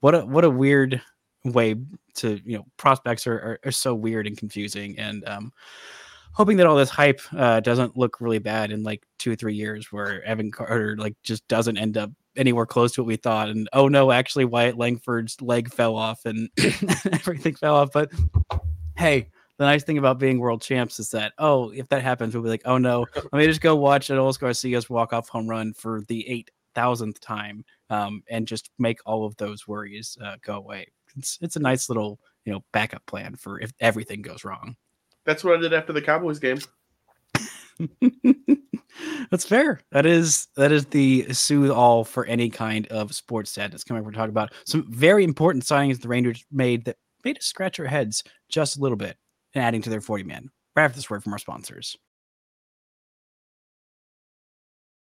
what 0.00 0.14
a, 0.14 0.20
what 0.20 0.44
a 0.44 0.50
weird 0.50 1.00
way 1.44 1.76
to, 2.14 2.40
you 2.44 2.58
know, 2.58 2.66
prospects 2.76 3.26
are, 3.26 3.34
are, 3.34 3.60
are 3.66 3.72
so 3.72 3.94
weird 3.94 4.26
and 4.26 4.36
confusing. 4.36 4.98
And, 4.98 5.26
um, 5.28 5.52
hoping 6.32 6.56
that 6.56 6.66
all 6.66 6.76
this 6.76 6.90
hype 6.90 7.20
uh, 7.36 7.60
doesn't 7.60 7.96
look 7.96 8.20
really 8.20 8.38
bad 8.38 8.70
in 8.70 8.82
like 8.82 9.02
two 9.18 9.32
or 9.32 9.36
three 9.36 9.54
years 9.54 9.90
where 9.90 10.22
Evan 10.24 10.50
Carter 10.50 10.96
like 10.96 11.16
just 11.22 11.46
doesn't 11.48 11.76
end 11.76 11.96
up 11.96 12.10
anywhere 12.36 12.66
close 12.66 12.92
to 12.92 13.02
what 13.02 13.08
we 13.08 13.16
thought. 13.16 13.48
And 13.48 13.68
oh 13.72 13.88
no, 13.88 14.10
actually 14.10 14.44
Wyatt 14.44 14.78
Langford's 14.78 15.40
leg 15.42 15.72
fell 15.72 15.96
off 15.96 16.24
and 16.24 16.48
everything 17.12 17.54
fell 17.56 17.76
off. 17.76 17.90
But 17.92 18.10
hey, 18.96 19.28
the 19.60 19.66
nice 19.66 19.84
thing 19.84 19.98
about 19.98 20.18
being 20.18 20.38
world 20.38 20.62
champs 20.62 20.98
is 20.98 21.10
that 21.10 21.34
oh, 21.38 21.68
if 21.72 21.86
that 21.90 22.02
happens, 22.02 22.32
we'll 22.32 22.42
be 22.42 22.48
like, 22.48 22.62
oh 22.64 22.78
no, 22.78 23.04
let 23.14 23.34
me 23.34 23.44
just 23.44 23.60
go 23.60 23.76
watch 23.76 24.08
Adolis 24.08 24.40
Garcia's 24.40 24.88
walk 24.88 25.12
off 25.12 25.28
home 25.28 25.46
run 25.46 25.74
for 25.74 26.00
the 26.08 26.26
eight 26.26 26.50
thousandth 26.74 27.20
time, 27.20 27.62
um, 27.90 28.22
and 28.30 28.48
just 28.48 28.70
make 28.78 29.00
all 29.04 29.26
of 29.26 29.36
those 29.36 29.68
worries 29.68 30.16
uh, 30.24 30.36
go 30.42 30.54
away. 30.54 30.86
It's 31.14 31.36
it's 31.42 31.56
a 31.56 31.60
nice 31.60 31.90
little 31.90 32.18
you 32.46 32.54
know 32.54 32.64
backup 32.72 33.04
plan 33.04 33.36
for 33.36 33.60
if 33.60 33.70
everything 33.80 34.22
goes 34.22 34.44
wrong. 34.44 34.76
That's 35.26 35.44
what 35.44 35.58
I 35.58 35.60
did 35.60 35.74
after 35.74 35.92
the 35.92 36.00
Cowboys 36.00 36.38
game. 36.38 36.60
That's 39.30 39.44
fair. 39.44 39.82
That 39.92 40.06
is 40.06 40.48
that 40.56 40.72
is 40.72 40.86
the 40.86 41.34
soothe 41.34 41.70
all 41.70 42.04
for 42.04 42.24
any 42.24 42.48
kind 42.48 42.86
of 42.86 43.14
sports 43.14 43.50
sadness. 43.50 43.84
Coming, 43.84 44.04
we're 44.04 44.12
talking 44.12 44.30
about 44.30 44.54
some 44.64 44.90
very 44.90 45.22
important 45.22 45.64
signings 45.64 46.00
the 46.00 46.08
Rangers 46.08 46.46
made 46.50 46.86
that 46.86 46.96
made 47.26 47.36
us 47.36 47.44
scratch 47.44 47.78
our 47.78 47.84
heads 47.84 48.24
just 48.48 48.78
a 48.78 48.80
little 48.80 48.96
bit 48.96 49.18
and 49.54 49.64
adding 49.64 49.82
to 49.82 49.90
their 49.90 50.00
40 50.00 50.24
man. 50.24 50.50
Right 50.76 50.84
after 50.84 50.96
this 50.96 51.10
word 51.10 51.22
from 51.22 51.32
our 51.32 51.38
sponsors. 51.38 51.96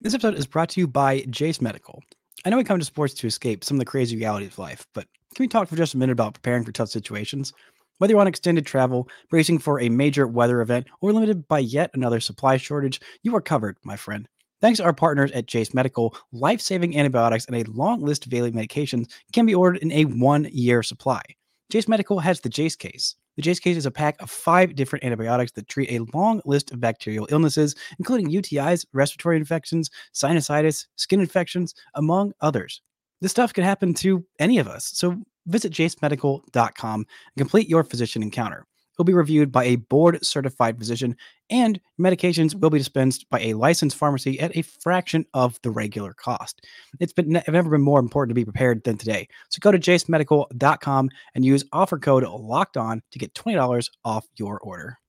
This 0.02 0.14
episode 0.14 0.36
is 0.36 0.48
brought 0.48 0.70
to 0.70 0.80
you 0.80 0.88
by 0.88 1.22
Jase 1.30 1.60
Medical. 1.60 2.02
I 2.46 2.50
know 2.50 2.58
we 2.58 2.64
come 2.64 2.80
to 2.80 2.86
sports 2.86 3.14
to 3.16 3.28
escape 3.28 3.66
some 3.66 3.76
of 3.76 3.80
the 3.80 3.86
crazy 3.86 4.16
realities 4.16 4.50
of 4.50 4.60
life, 4.60 4.88
but 4.94 5.08
can 5.36 5.44
we 5.44 5.48
talk 5.50 5.68
for 5.68 5.76
just 5.76 5.94
a 5.94 5.98
minute 5.98 6.14
about 6.14 6.36
preparing 6.36 6.64
for 6.64 6.72
tough 6.72 6.88
situations? 6.88 7.52
Whether 7.98 8.14
you're 8.14 8.22
on 8.22 8.28
extended 8.28 8.66
travel, 8.66 9.10
bracing 9.30 9.60
for 9.60 9.82
a 9.82 9.90
major 9.90 10.26
weather 10.26 10.62
event, 10.62 10.88
or 11.02 11.12
limited 11.12 11.50
by 11.50 11.60
yet 11.60 11.92
another 11.94 12.22
supply 12.22 12.56
shortage, 12.56 13.02
you 13.24 13.36
are 13.36 13.42
covered, 13.42 13.76
my 13.84 13.98
friend. 13.98 14.26
Thanks 14.62 14.78
to 14.78 14.86
our 14.86 14.94
partners 14.94 15.32
at 15.32 15.48
Jase 15.48 15.74
Medical, 15.74 16.16
life 16.32 16.62
saving 16.62 16.98
antibiotics 16.98 17.46
and 17.46 17.56
a 17.58 17.70
long 17.70 18.02
list 18.02 18.26
of 18.26 18.32
daily 18.32 18.54
medications 18.54 19.12
can 19.34 19.46
be 19.46 19.56
ordered 19.56 19.82
in 19.82 19.92
a 19.92 20.06
one 20.06 20.48
year 20.52 20.82
supply. 20.82 21.22
Jase 21.70 21.88
Medical 21.88 22.20
has 22.20 22.40
the 22.40 22.50
Jase 22.50 22.76
Case. 22.76 23.16
The 23.36 23.44
Jase 23.44 23.60
Case 23.60 23.78
is 23.78 23.86
a 23.86 23.92
pack 23.92 24.20
of 24.20 24.32
five 24.32 24.74
different 24.74 25.06
antibiotics 25.06 25.52
that 25.52 25.68
treat 25.68 25.92
a 25.92 26.04
long 26.18 26.42
list 26.44 26.72
of 26.72 26.80
bacterial 26.80 27.28
illnesses, 27.30 27.76
including 28.00 28.32
UTIs, 28.32 28.88
respiratory 28.92 29.38
infections, 29.38 29.92
sinusitis, 30.14 30.88
skin 30.96 31.20
infections, 31.20 31.76
among 31.94 32.34
others. 32.42 32.82
This 33.22 33.32
stuff 33.32 33.54
can 33.54 33.64
happen 33.64 33.94
to 33.96 34.26
any 34.40 34.58
of 34.58 34.68
us, 34.68 34.86
so 34.86 35.16
visit 35.46 35.72
jasemedical.com 35.72 36.96
and 37.02 37.38
complete 37.38 37.70
your 37.70 37.84
physician 37.84 38.24
encounter. 38.24 38.66
It'll 39.00 39.06
be 39.06 39.14
reviewed 39.14 39.50
by 39.50 39.64
a 39.64 39.78
board 39.78 40.26
certified 40.26 40.78
physician, 40.78 41.16
and 41.50 41.80
medications 41.98 42.48
mm-hmm. 42.48 42.60
will 42.60 42.70
be 42.70 42.80
dispensed 42.80 43.30
by 43.30 43.40
a 43.40 43.54
licensed 43.54 43.96
pharmacy 43.96 44.38
at 44.42 44.58
a 44.58 44.62
fraction 44.62 45.26
of 45.34 45.58
the 45.64 45.72
regular 45.72 46.14
cost. 46.14 46.68
It's 47.00 47.14
been 47.14 47.42
never 47.48 47.70
been 47.70 47.82
more 47.82 48.02
important 48.02 48.32
to 48.32 48.36
be 48.36 48.44
prepared 48.44 48.84
than 48.84 48.98
today. 48.98 49.30
So 49.48 49.60
go 49.62 49.72
to 49.72 49.80
jasemedical.com 49.80 51.10
and 51.34 51.46
use 51.46 51.64
offer 51.72 51.98
code 51.98 52.26
locked 52.26 52.76
on 52.76 53.02
to 53.12 53.20
get 53.20 53.34
$20 53.36 53.90
off 54.04 54.28
your 54.36 54.60
order. 54.60 55.00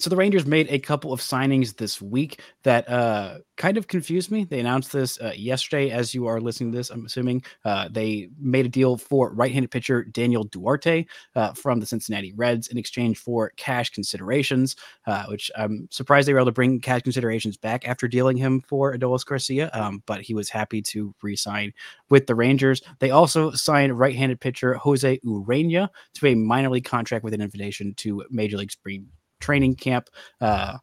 So 0.00 0.08
the 0.08 0.16
Rangers 0.16 0.46
made 0.46 0.66
a 0.70 0.78
couple 0.78 1.12
of 1.12 1.20
signings 1.20 1.76
this 1.76 2.00
week 2.00 2.40
that 2.62 2.88
uh, 2.88 3.40
kind 3.58 3.76
of 3.76 3.86
confused 3.86 4.30
me. 4.30 4.44
They 4.44 4.58
announced 4.58 4.92
this 4.92 5.20
uh, 5.20 5.34
yesterday, 5.36 5.90
as 5.90 6.14
you 6.14 6.26
are 6.26 6.40
listening 6.40 6.72
to 6.72 6.78
this. 6.78 6.88
I'm 6.88 7.04
assuming 7.04 7.42
uh, 7.66 7.88
they 7.90 8.30
made 8.38 8.64
a 8.64 8.70
deal 8.70 8.96
for 8.96 9.30
right-handed 9.34 9.70
pitcher 9.70 10.04
Daniel 10.04 10.44
Duarte 10.44 11.04
uh, 11.36 11.52
from 11.52 11.80
the 11.80 11.86
Cincinnati 11.86 12.32
Reds 12.32 12.68
in 12.68 12.78
exchange 12.78 13.18
for 13.18 13.52
cash 13.58 13.90
considerations, 13.90 14.74
uh, 15.06 15.26
which 15.26 15.50
I'm 15.54 15.86
surprised 15.90 16.26
they 16.26 16.32
were 16.32 16.38
able 16.38 16.46
to 16.46 16.52
bring 16.52 16.80
cash 16.80 17.02
considerations 17.02 17.58
back 17.58 17.86
after 17.86 18.08
dealing 18.08 18.38
him 18.38 18.62
for 18.62 18.96
Adolis 18.96 19.26
Garcia. 19.26 19.68
Um, 19.74 20.02
but 20.06 20.22
he 20.22 20.32
was 20.32 20.48
happy 20.48 20.80
to 20.80 21.14
re-sign 21.20 21.74
with 22.08 22.26
the 22.26 22.34
Rangers. 22.34 22.80
They 23.00 23.10
also 23.10 23.50
signed 23.50 23.98
right-handed 23.98 24.40
pitcher 24.40 24.72
Jose 24.76 25.20
Urena 25.26 25.90
to 26.14 26.26
a 26.26 26.34
minor 26.34 26.70
league 26.70 26.86
contract 26.86 27.22
with 27.22 27.34
an 27.34 27.42
invitation 27.42 27.92
to 27.98 28.24
Major 28.30 28.56
League 28.56 28.72
Spring 28.72 29.06
training 29.40 29.74
camp. 29.74 30.08
Uh, 30.40 30.78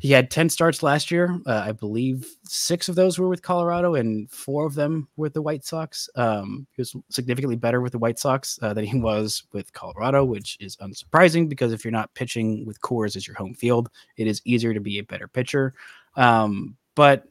he 0.00 0.10
had 0.10 0.30
10 0.30 0.48
starts 0.48 0.82
last 0.82 1.10
year. 1.10 1.40
Uh, 1.46 1.62
I 1.66 1.72
believe 1.72 2.26
six 2.44 2.88
of 2.88 2.94
those 2.94 3.18
were 3.18 3.28
with 3.28 3.42
Colorado 3.42 3.94
and 3.94 4.30
four 4.30 4.66
of 4.66 4.74
them 4.74 5.08
with 5.16 5.32
the 5.32 5.42
White 5.42 5.64
Sox. 5.64 6.08
Um, 6.16 6.66
he 6.72 6.82
was 6.82 6.94
significantly 7.08 7.56
better 7.56 7.80
with 7.80 7.92
the 7.92 7.98
White 7.98 8.18
Sox 8.18 8.58
uh, 8.62 8.74
than 8.74 8.84
he 8.84 8.98
was 8.98 9.44
with 9.52 9.72
Colorado, 9.72 10.24
which 10.24 10.58
is 10.60 10.76
unsurprising 10.76 11.48
because 11.48 11.72
if 11.72 11.84
you're 11.84 11.92
not 11.92 12.12
pitching 12.14 12.66
with 12.66 12.80
Coors 12.80 13.16
as 13.16 13.26
your 13.26 13.36
home 13.36 13.54
field, 13.54 13.88
it 14.16 14.26
is 14.26 14.42
easier 14.44 14.74
to 14.74 14.80
be 14.80 14.98
a 14.98 15.04
better 15.04 15.28
pitcher. 15.28 15.74
Um, 16.16 16.76
but 16.94 17.24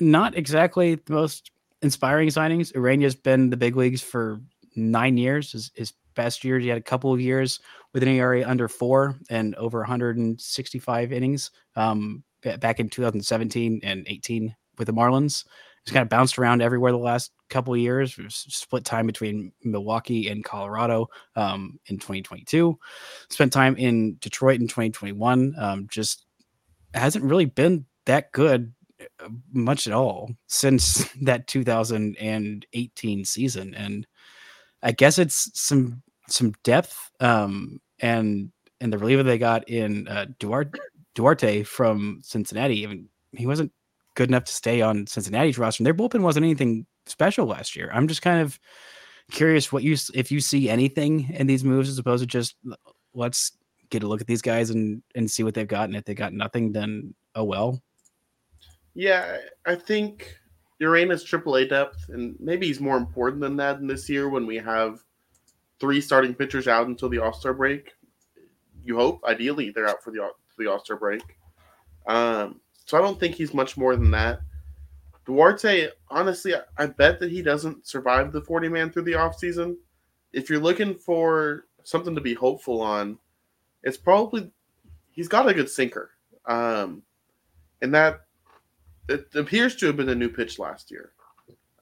not 0.00 0.36
exactly 0.36 0.94
the 0.94 1.12
most 1.12 1.50
inspiring 1.82 2.28
signings. 2.28 2.72
Urena's 2.74 3.14
been 3.14 3.50
the 3.50 3.56
big 3.56 3.76
leagues 3.76 4.02
for 4.02 4.40
nine 4.76 5.16
years. 5.16 5.52
His, 5.52 5.70
his 5.74 5.92
best 6.18 6.42
years, 6.42 6.64
he 6.64 6.68
had 6.68 6.78
a 6.78 6.82
couple 6.82 7.14
of 7.14 7.20
years 7.20 7.60
with 7.94 8.02
an 8.02 8.08
ERA 8.08 8.42
under 8.44 8.66
four 8.66 9.16
and 9.30 9.54
over 9.54 9.78
165 9.78 11.12
innings 11.12 11.52
um, 11.76 12.24
back 12.58 12.80
in 12.80 12.88
2017 12.88 13.80
and 13.84 14.04
18 14.08 14.54
with 14.78 14.86
the 14.86 14.92
Marlins. 14.92 15.44
He's 15.84 15.92
kind 15.92 16.02
of 16.02 16.08
bounced 16.08 16.36
around 16.36 16.60
everywhere 16.60 16.90
the 16.90 16.98
last 16.98 17.30
couple 17.48 17.72
of 17.72 17.78
years. 17.78 18.18
Split 18.28 18.84
time 18.84 19.06
between 19.06 19.52
Milwaukee 19.62 20.28
and 20.28 20.44
Colorado 20.44 21.06
um, 21.36 21.78
in 21.86 21.98
2022. 21.98 22.76
Spent 23.30 23.52
time 23.52 23.76
in 23.76 24.16
Detroit 24.20 24.60
in 24.60 24.66
2021. 24.66 25.54
Um, 25.56 25.86
just 25.88 26.26
hasn't 26.94 27.24
really 27.24 27.44
been 27.44 27.86
that 28.06 28.32
good 28.32 28.74
uh, 29.00 29.28
much 29.52 29.86
at 29.86 29.92
all 29.92 30.32
since 30.48 31.08
that 31.22 31.46
2018 31.46 33.24
season. 33.24 33.74
And 33.74 34.04
I 34.82 34.92
guess 34.92 35.18
it's 35.18 35.50
some 35.54 36.02
some 36.28 36.52
depth 36.62 37.10
um, 37.20 37.80
and 38.00 38.50
and 38.80 38.92
the 38.92 38.98
reliever 38.98 39.22
they 39.22 39.38
got 39.38 39.68
in 39.68 40.06
uh, 40.08 40.26
Duarte 40.38 40.78
Duarte 41.14 41.62
from 41.64 42.20
Cincinnati. 42.22 42.84
I 42.84 42.88
mean, 42.88 43.08
he 43.32 43.46
wasn't 43.46 43.72
good 44.14 44.28
enough 44.28 44.44
to 44.44 44.52
stay 44.52 44.80
on 44.80 45.06
Cincinnati's 45.06 45.58
roster. 45.58 45.82
And 45.82 45.86
their 45.86 45.94
bullpen 45.94 46.20
wasn't 46.20 46.44
anything 46.44 46.86
special 47.06 47.46
last 47.46 47.76
year. 47.76 47.90
I'm 47.92 48.08
just 48.08 48.22
kind 48.22 48.40
of 48.40 48.58
curious 49.30 49.72
what 49.72 49.82
you 49.82 49.96
if 50.14 50.30
you 50.30 50.40
see 50.40 50.68
anything 50.68 51.30
in 51.30 51.46
these 51.46 51.64
moves 51.64 51.88
as 51.88 51.98
opposed 51.98 52.22
to 52.22 52.26
just 52.26 52.56
let's 53.14 53.52
get 53.90 54.02
a 54.02 54.06
look 54.06 54.20
at 54.20 54.26
these 54.26 54.42
guys 54.42 54.70
and 54.70 55.02
and 55.14 55.30
see 55.30 55.42
what 55.42 55.54
they've 55.54 55.68
got. 55.68 55.88
And 55.88 55.96
if 55.96 56.04
they 56.04 56.14
got 56.14 56.32
nothing, 56.32 56.72
then 56.72 57.14
oh 57.34 57.44
well. 57.44 57.82
Yeah, 58.94 59.38
I 59.66 59.76
think 59.76 60.34
Urena's 60.80 61.24
AAA 61.24 61.68
depth, 61.68 62.08
and 62.08 62.34
maybe 62.40 62.66
he's 62.66 62.80
more 62.80 62.96
important 62.96 63.40
than 63.40 63.56
that 63.56 63.78
in 63.78 63.86
this 63.86 64.08
year 64.08 64.28
when 64.28 64.46
we 64.46 64.56
have 64.56 65.04
three 65.80 66.00
starting 66.00 66.34
pitchers 66.34 66.68
out 66.68 66.86
until 66.86 67.08
the 67.08 67.18
All 67.18 67.32
Star 67.32 67.54
break. 67.54 67.92
You 68.84 68.96
hope, 68.96 69.22
ideally, 69.24 69.70
they're 69.70 69.88
out 69.88 70.02
for 70.02 70.10
the 70.10 70.18
for 70.48 70.62
the 70.62 70.70
All 70.70 70.82
Star 70.84 70.96
break. 70.96 71.22
Um, 72.06 72.60
so 72.84 72.96
I 72.98 73.00
don't 73.00 73.20
think 73.20 73.34
he's 73.34 73.52
much 73.52 73.76
more 73.76 73.96
than 73.96 74.10
that. 74.12 74.40
Duarte, 75.26 75.88
honestly, 76.08 76.54
I 76.78 76.86
bet 76.86 77.20
that 77.20 77.30
he 77.30 77.42
doesn't 77.42 77.86
survive 77.86 78.32
the 78.32 78.40
40 78.40 78.70
man 78.70 78.90
through 78.90 79.02
the 79.02 79.12
offseason. 79.12 79.76
If 80.32 80.48
you're 80.48 80.58
looking 80.58 80.94
for 80.94 81.66
something 81.84 82.14
to 82.14 82.20
be 82.20 82.32
hopeful 82.32 82.80
on, 82.80 83.18
it's 83.82 83.98
probably 83.98 84.50
he's 85.10 85.28
got 85.28 85.48
a 85.48 85.54
good 85.54 85.68
sinker. 85.68 86.10
Um, 86.46 87.02
and 87.82 87.94
that 87.94 88.20
it 89.08 89.26
appears 89.34 89.76
to 89.76 89.86
have 89.86 89.96
been 89.96 90.08
a 90.08 90.14
new 90.14 90.30
pitch 90.30 90.58
last 90.58 90.90
year. 90.90 91.12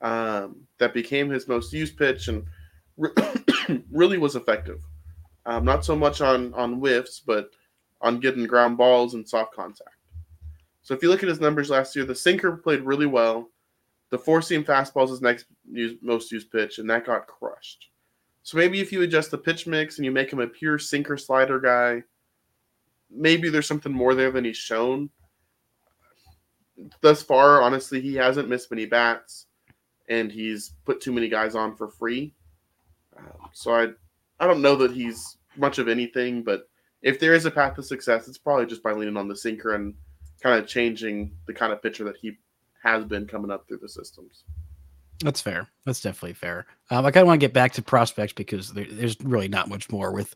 Um, 0.03 0.67
that 0.79 0.93
became 0.93 1.31
his 1.31 1.49
most 1.49 1.73
used 1.73 1.97
pitch 1.97 2.29
and 2.29 2.45
really 3.91 4.19
was 4.19 4.37
effective. 4.37 4.81
Um, 5.45 5.65
not 5.65 5.85
so 5.85 5.95
much 5.95 6.21
on 6.21 6.53
on 6.55 6.75
whiffs, 6.75 7.21
but 7.21 7.51
on 8.01 8.21
getting 8.21 8.47
ground 8.47 8.77
balls 8.77 9.15
and 9.15 9.29
soft 9.29 9.55
contact. 9.55 9.91
So 10.83 10.95
if 10.95 11.03
you 11.03 11.09
look 11.09 11.23
at 11.23 11.29
his 11.29 11.41
numbers 11.41 11.71
last 11.71 11.97
year, 11.97 12.05
the 12.05 12.15
sinker 12.15 12.57
played 12.57 12.83
really 12.83 13.07
well. 13.07 13.51
The 14.11 14.19
four 14.19 14.41
seam 14.41 14.65
fastball 14.65 15.05
is 15.05 15.11
his 15.11 15.23
next 15.23 15.47
most 16.01 16.31
used 16.31 16.51
pitch, 16.51 16.79
and 16.79 16.89
that 16.91 17.07
got 17.07 17.27
crushed. 17.27 17.89
So 18.43 18.57
maybe 18.57 18.81
if 18.81 18.93
you 18.93 19.03
adjust 19.03 19.33
the 19.33 19.39
pitch 19.39 19.67
mix 19.67 19.99
and 19.99 20.05
you 20.05 20.13
make 20.13 20.33
him 20.33 20.39
a 20.39 20.47
pure 20.47 20.79
sinker 20.79 21.17
slider 21.17 21.59
guy, 21.59 22.05
maybe 23.11 23.49
there's 23.49 23.67
something 23.67 23.93
more 23.93 24.15
there 24.15 24.31
than 24.31 24.45
he's 24.45 24.57
shown. 24.57 25.11
Thus 27.01 27.23
far, 27.23 27.63
honestly, 27.63 28.01
he 28.01 28.15
hasn't 28.15 28.49
missed 28.49 28.71
many 28.71 28.87
bats, 28.87 29.47
and 30.09 30.31
he's 30.31 30.75
put 30.85 31.01
too 31.01 31.13
many 31.13 31.29
guys 31.29 31.57
on 31.57 31.75
for 31.75 31.89
free. 31.89 32.33
Um, 33.19 33.49
so 33.53 33.75
I, 33.75 33.89
I 34.39 34.47
don't 34.47 34.63
know 34.63 34.77
that 34.77 34.93
he's 34.93 35.39
much 35.57 35.79
of 35.79 35.89
anything, 35.89 36.43
but 36.43 36.69
if 37.03 37.21
there 37.21 37.35
is 37.35 37.45
a 37.45 37.51
path 37.51 37.77
to 37.77 37.83
success, 37.83 38.29
it's 38.29 38.39
probably 38.39 38.67
just 38.67 38.83
by 38.83 38.93
leaning 38.93 39.17
on 39.17 39.29
the 39.29 39.37
sinker 39.37 39.75
and 39.75 39.95
kind 40.43 40.59
of 40.59 40.69
changing 40.69 41.33
the 41.47 41.55
kind 41.55 41.73
of 41.73 41.83
pitcher 41.83 42.05
that 42.05 42.17
he 42.17 42.39
has 42.83 43.05
been 43.05 43.27
coming 43.27 43.51
up 43.51 43.67
through 43.67 43.79
the 43.79 43.89
systems. 43.89 44.45
That's 45.21 45.41
fair. 45.41 45.69
That's 45.87 46.03
definitely 46.03 46.35
fair. 46.35 46.67
Um, 46.91 47.07
I 47.07 47.11
kind 47.11 47.23
of 47.23 47.29
want 47.29 47.41
to 47.41 47.45
get 47.45 47.55
back 47.55 47.73
to 47.73 47.83
prospects 47.83 48.35
because 48.35 48.73
there, 48.73 48.87
there's 48.91 49.19
really 49.23 49.49
not 49.49 49.69
much 49.69 49.91
more 49.91 50.13
with 50.13 50.35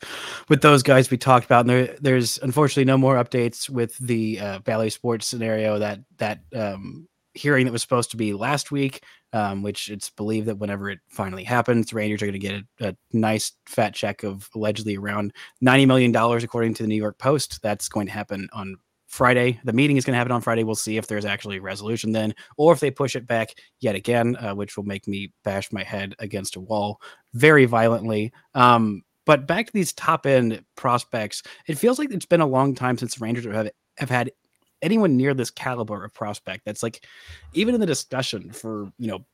with 0.49 0.63
those 0.63 0.83
guys 0.83 1.11
we 1.11 1.19
talked 1.19 1.45
about. 1.45 1.61
And 1.61 1.71
there, 1.71 1.97
there's 2.01 2.39
unfortunately 2.39 2.87
no 2.87 2.97
more 2.97 3.23
updates 3.23 3.69
with 3.69 3.99
the 3.99 4.41
uh, 4.41 4.59
Bally 4.61 4.89
Sports 4.89 5.27
scenario 5.27 5.79
that 5.79 6.01
that 6.17 6.41
um, 6.55 7.09
hearing 7.35 7.67
that 7.67 7.73
was 7.73 7.83
supposed 7.83 8.11
to 8.11 8.17
be 8.17 8.33
last 8.33 8.71
week, 8.71 9.05
um, 9.33 9.63
which 9.63 9.89
it's 9.89 10.11
believed 10.11 10.47
that 10.49 10.59
whenever 10.59 10.91
it 10.91 10.99
finally 11.09 11.45
happens, 11.45 11.87
the 11.87 11.97
Rangers 11.97 12.23
are 12.23 12.27
going 12.27 12.33
to 12.33 12.39
get 12.39 12.63
a, 12.81 12.89
a, 12.89 12.97
nice 13.13 13.53
fat 13.67 13.95
check 13.95 14.23
of 14.23 14.49
allegedly 14.55 14.97
around 14.97 15.33
ninety 15.61 15.87
million 15.87 16.13
dollars, 16.13 16.45
according 16.45 16.75
to 16.75 16.83
the 16.83 16.89
New 16.89 16.97
York 16.97 17.19
Post. 17.19 17.61
That's 17.63 17.89
going 17.89 18.07
to 18.07 18.13
happen 18.13 18.49
on 18.53 18.77
Friday. 19.11 19.61
The 19.65 19.73
meeting 19.73 19.97
is 19.97 20.05
going 20.05 20.13
to 20.13 20.19
happen 20.19 20.33
on 20.33 20.41
Friday. 20.41 20.65
We'll 20.65 20.77
see 20.77 20.97
if 20.97 21.07
there's 21.07 21.25
actually 21.25 21.59
a 21.59 21.63
resolution 21.63 22.13
then, 22.13 22.35
or 22.57 22.73
if 22.73 22.81
they 22.81 22.91
push 22.91 23.17
it 23.17 23.27
back 23.27 23.55
yet 23.81 23.95
again, 23.95 24.37
uh, 24.37 24.55
which 24.55 24.77
will 24.77 24.85
make 24.85 25.07
me 25.09 25.33
bash 25.45 25.73
my 25.73 25.83
head 25.83 26.15
against 26.21 26.57
a 26.57 26.61
wall 26.61 27.01
very 27.35 27.65
violently. 27.65 28.33
Um, 28.55 29.03
but 29.27 29.47
back 29.47 29.67
to 29.67 29.73
these 29.73 29.93
top 29.93 30.27
end 30.27 30.65
prospects, 30.77 31.43
it 31.67 31.79
feels 31.79 31.99
like 31.99 32.11
it's 32.11 32.27
been 32.27 32.41
a 32.41 32.47
long 32.47 32.75
time 32.75 32.97
since 32.97 33.17
the 33.17 33.25
Rangers 33.25 33.45
have, 33.45 33.71
have 33.99 34.11
had 34.11 34.31
anyone 34.83 35.17
near 35.17 35.35
this 35.35 35.51
caliber 35.51 36.05
of 36.05 36.15
prospect 36.15 36.65
that's 36.65 36.83
like 36.83 37.07
even 37.53 37.75
in 37.75 37.81
the 37.81 37.87
discussion 37.87 38.51
for 38.53 38.91
you 38.99 39.09
know 39.09 39.25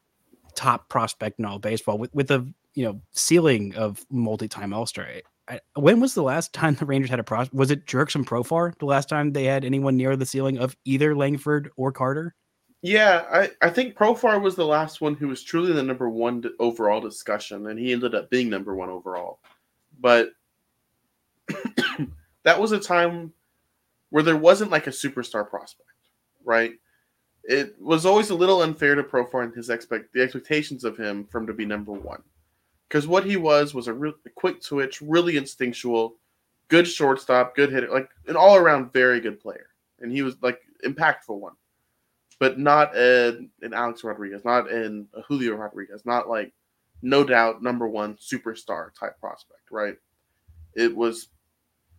top 0.55 0.89
prospect 0.89 1.39
in 1.39 1.45
all 1.45 1.59
baseball 1.59 1.99
with, 1.99 2.15
with 2.15 2.29
the 2.29 2.47
you 2.75 2.85
know 2.85 3.01
ceiling 3.13 3.75
of 3.75 4.05
multi-time 4.11 4.73
all-star 4.73 5.07
eh, 5.07 5.21
I, 5.49 5.61
when 5.75 6.01
was 6.01 6.15
the 6.15 6.23
last 6.23 6.53
time 6.53 6.75
the 6.75 6.87
Rangers 6.87 7.11
had 7.11 7.21
a 7.21 7.25
pro? 7.25 7.45
Was 7.53 7.71
it 7.71 7.87
Jurickson 7.87 8.25
Profar 8.25 8.77
the 8.79 8.87
last 8.87 9.09
time 9.09 9.33
they 9.33 9.45
had 9.45 9.65
anyone 9.65 9.97
near 9.97 10.17
the 10.17 10.27
ceiling 10.27 10.59
of 10.59 10.77
either 10.85 11.15
Langford 11.15 11.71
or 11.77 11.93
Carter? 11.93 12.35
Yeah, 12.83 13.25
I, 13.31 13.51
I 13.63 13.71
think 13.71 13.97
Profar 13.97 14.41
was 14.41 14.55
the 14.55 14.67
last 14.67 15.01
one 15.01 15.15
who 15.15 15.29
was 15.29 15.43
truly 15.43 15.73
the 15.73 15.83
number 15.83 16.09
one 16.09 16.45
overall 16.59 17.01
discussion, 17.01 17.69
and 17.69 17.79
he 17.79 17.93
ended 17.93 18.15
up 18.15 18.31
being 18.31 18.51
number 18.51 18.75
one 18.75 18.91
overall. 18.91 19.41
But 19.99 20.31
that 22.43 22.61
was 22.61 22.73
a 22.73 22.79
time 22.79 23.33
where 24.11 24.23
there 24.23 24.37
wasn't 24.37 24.71
like 24.71 24.87
a 24.87 24.91
superstar 24.91 25.49
prospect, 25.49 25.89
right? 26.45 26.73
It 27.45 27.75
was 27.81 28.07
always 28.07 28.31
a 28.31 28.35
little 28.35 28.63
unfair 28.63 28.95
to 28.95 29.03
Profar 29.03 29.45
and 29.45 29.55
his 29.55 29.71
expect 29.71 30.13
the 30.13 30.23
expectations 30.23 30.85
of 30.85 30.97
him 30.97 31.25
from 31.25 31.47
to 31.47 31.53
be 31.53 31.65
number 31.65 31.93
one 31.93 32.23
because 32.89 33.07
what 33.07 33.25
he 33.25 33.37
was 33.37 33.75
was 33.75 33.89
a, 33.89 33.93
real, 33.93 34.15
a 34.25 34.31
quick 34.31 34.63
switch, 34.63 35.01
really 35.01 35.37
instinctual, 35.37 36.17
good 36.69 36.87
shortstop, 36.87 37.55
good 37.55 37.71
hitter, 37.71 37.89
like 37.89 38.09
an 38.29 38.37
all 38.37 38.57
around 38.57 38.93
very 38.93 39.21
good 39.21 39.41
player, 39.41 39.69
and 40.01 40.13
he 40.13 40.23
was 40.23 40.37
like 40.43 40.61
impactful 40.85 41.39
one, 41.39 41.55
but 42.39 42.59
not 42.59 42.97
in, 42.97 43.51
in 43.63 43.75
Alex 43.75 44.05
Rodriguez, 44.05 44.45
not 44.45 44.71
in 44.71 45.07
Julio 45.27 45.55
Rodriguez, 45.57 46.05
not 46.05 46.29
like 46.29 46.53
no 47.03 47.25
doubt 47.25 47.63
number 47.63 47.89
one 47.89 48.17
superstar 48.17 48.95
type 48.99 49.19
prospect, 49.21 49.71
right? 49.71 49.97
It 50.75 50.95
was 50.95 51.29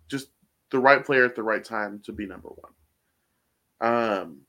just 0.07 0.29
the 0.71 0.79
right 0.79 1.05
player 1.05 1.25
at 1.25 1.35
the 1.35 1.43
right 1.43 1.63
time 1.63 2.01
to 2.05 2.11
be 2.11 2.25
number 2.25 2.49
one. 2.49 2.71
Um, 3.79 4.41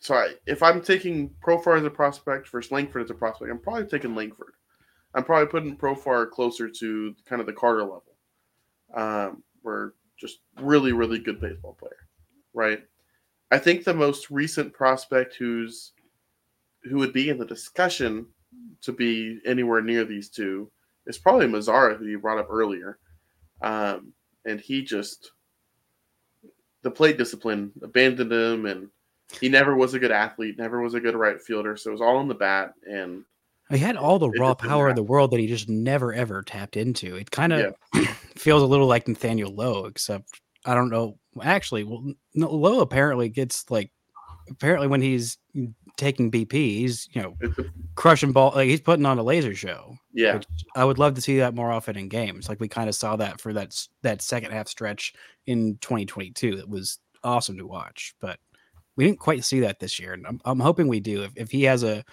so 0.00 0.14
I, 0.14 0.34
if 0.46 0.62
I'm 0.62 0.82
taking 0.82 1.30
Profar 1.44 1.78
as 1.78 1.84
a 1.84 1.90
prospect 1.90 2.48
versus 2.48 2.72
Langford 2.72 3.02
as 3.02 3.10
a 3.10 3.14
prospect, 3.14 3.50
I'm 3.50 3.58
probably 3.58 3.86
taking 3.86 4.14
Langford 4.14 4.54
I'm 5.16 5.24
probably 5.24 5.46
putting 5.46 5.76
Profar 5.76 6.30
closer 6.30 6.68
to 6.68 7.14
kind 7.24 7.40
of 7.40 7.46
the 7.46 7.52
Carter 7.54 7.80
level. 7.80 8.02
Um, 8.94 9.42
we're 9.62 9.92
just 10.18 10.40
really, 10.60 10.92
really 10.92 11.18
good 11.18 11.40
baseball 11.40 11.74
player, 11.80 12.06
right? 12.52 12.84
I 13.50 13.58
think 13.58 13.82
the 13.82 13.94
most 13.94 14.30
recent 14.30 14.74
prospect 14.74 15.34
who's 15.36 15.92
who 16.84 16.98
would 16.98 17.14
be 17.14 17.30
in 17.30 17.38
the 17.38 17.46
discussion 17.46 18.26
to 18.82 18.92
be 18.92 19.40
anywhere 19.46 19.80
near 19.80 20.04
these 20.04 20.28
two 20.28 20.70
is 21.06 21.16
probably 21.16 21.46
Mazara, 21.46 21.96
who 21.96 22.06
you 22.06 22.18
brought 22.18 22.38
up 22.38 22.48
earlier. 22.50 22.98
Um, 23.62 24.12
and 24.44 24.60
he 24.60 24.82
just 24.82 25.32
the 26.86 26.90
plate 26.92 27.18
discipline 27.18 27.72
abandoned 27.82 28.30
him, 28.30 28.64
and 28.64 28.88
he 29.40 29.48
never 29.48 29.74
was 29.74 29.94
a 29.94 29.98
good 29.98 30.12
athlete, 30.12 30.56
never 30.56 30.80
was 30.80 30.94
a 30.94 31.00
good 31.00 31.16
right 31.16 31.42
fielder. 31.42 31.76
So 31.76 31.90
it 31.90 31.94
was 31.94 32.00
all 32.00 32.20
in 32.20 32.28
the 32.28 32.34
bat, 32.34 32.74
and 32.88 33.24
he 33.70 33.78
had 33.78 33.96
all 33.96 34.20
the 34.20 34.30
raw 34.30 34.54
power 34.54 34.88
in 34.88 34.94
the 34.94 35.02
world 35.02 35.32
that 35.32 35.40
he 35.40 35.48
just 35.48 35.68
never 35.68 36.14
ever 36.14 36.42
tapped 36.42 36.76
into. 36.76 37.16
It 37.16 37.32
kind 37.32 37.52
of 37.52 37.74
yeah. 37.92 38.04
feels 38.36 38.62
a 38.62 38.66
little 38.66 38.86
like 38.86 39.08
Nathaniel 39.08 39.52
Lowe, 39.52 39.86
except 39.86 40.40
I 40.64 40.74
don't 40.74 40.90
know. 40.90 41.18
Actually, 41.42 41.82
well, 41.82 42.04
Lowe 42.36 42.82
apparently 42.82 43.30
gets 43.30 43.68
like 43.68 43.90
apparently 44.48 44.86
when 44.86 45.02
he's 45.02 45.38
taking 45.96 46.30
BP, 46.30 46.52
he's 46.52 47.08
you 47.12 47.22
know 47.22 47.36
crushing 47.94 48.32
ball 48.32 48.52
like 48.54 48.68
he's 48.68 48.80
putting 48.80 49.06
on 49.06 49.18
a 49.18 49.22
laser 49.22 49.54
show. 49.54 49.96
Yeah, 50.12 50.40
I 50.74 50.84
would 50.84 50.98
love 50.98 51.14
to 51.14 51.20
see 51.20 51.38
that 51.38 51.54
more 51.54 51.70
often 51.70 51.96
in 51.96 52.08
games. 52.08 52.48
Like 52.48 52.60
we 52.60 52.68
kind 52.68 52.88
of 52.88 52.94
saw 52.94 53.16
that 53.16 53.40
for 53.40 53.52
that 53.52 53.76
that 54.02 54.22
second 54.22 54.52
half 54.52 54.68
stretch 54.68 55.14
in 55.46 55.78
2022. 55.80 56.58
It 56.58 56.68
was 56.68 56.98
awesome 57.24 57.58
to 57.58 57.66
watch, 57.66 58.14
but 58.20 58.38
we 58.96 59.04
didn't 59.04 59.20
quite 59.20 59.44
see 59.44 59.60
that 59.60 59.78
this 59.78 59.98
year, 59.98 60.14
and 60.14 60.26
I'm, 60.26 60.40
I'm 60.44 60.60
hoping 60.60 60.88
we 60.88 61.00
do. 61.00 61.22
If, 61.22 61.32
if 61.36 61.50
he 61.50 61.64
has 61.64 61.82
a 61.82 62.04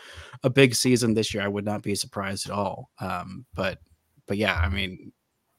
a 0.44 0.50
big 0.50 0.76
season 0.76 1.14
this 1.14 1.34
year, 1.34 1.44
I 1.44 1.48
would 1.48 1.66
not 1.66 1.82
be 1.82 1.96
surprised 1.96 2.48
at 2.48 2.56
all. 2.56 2.90
Um, 3.00 3.46
but 3.54 3.80
but 4.28 4.38
yeah, 4.38 4.56
I 4.56 4.70
mean, 4.70 5.12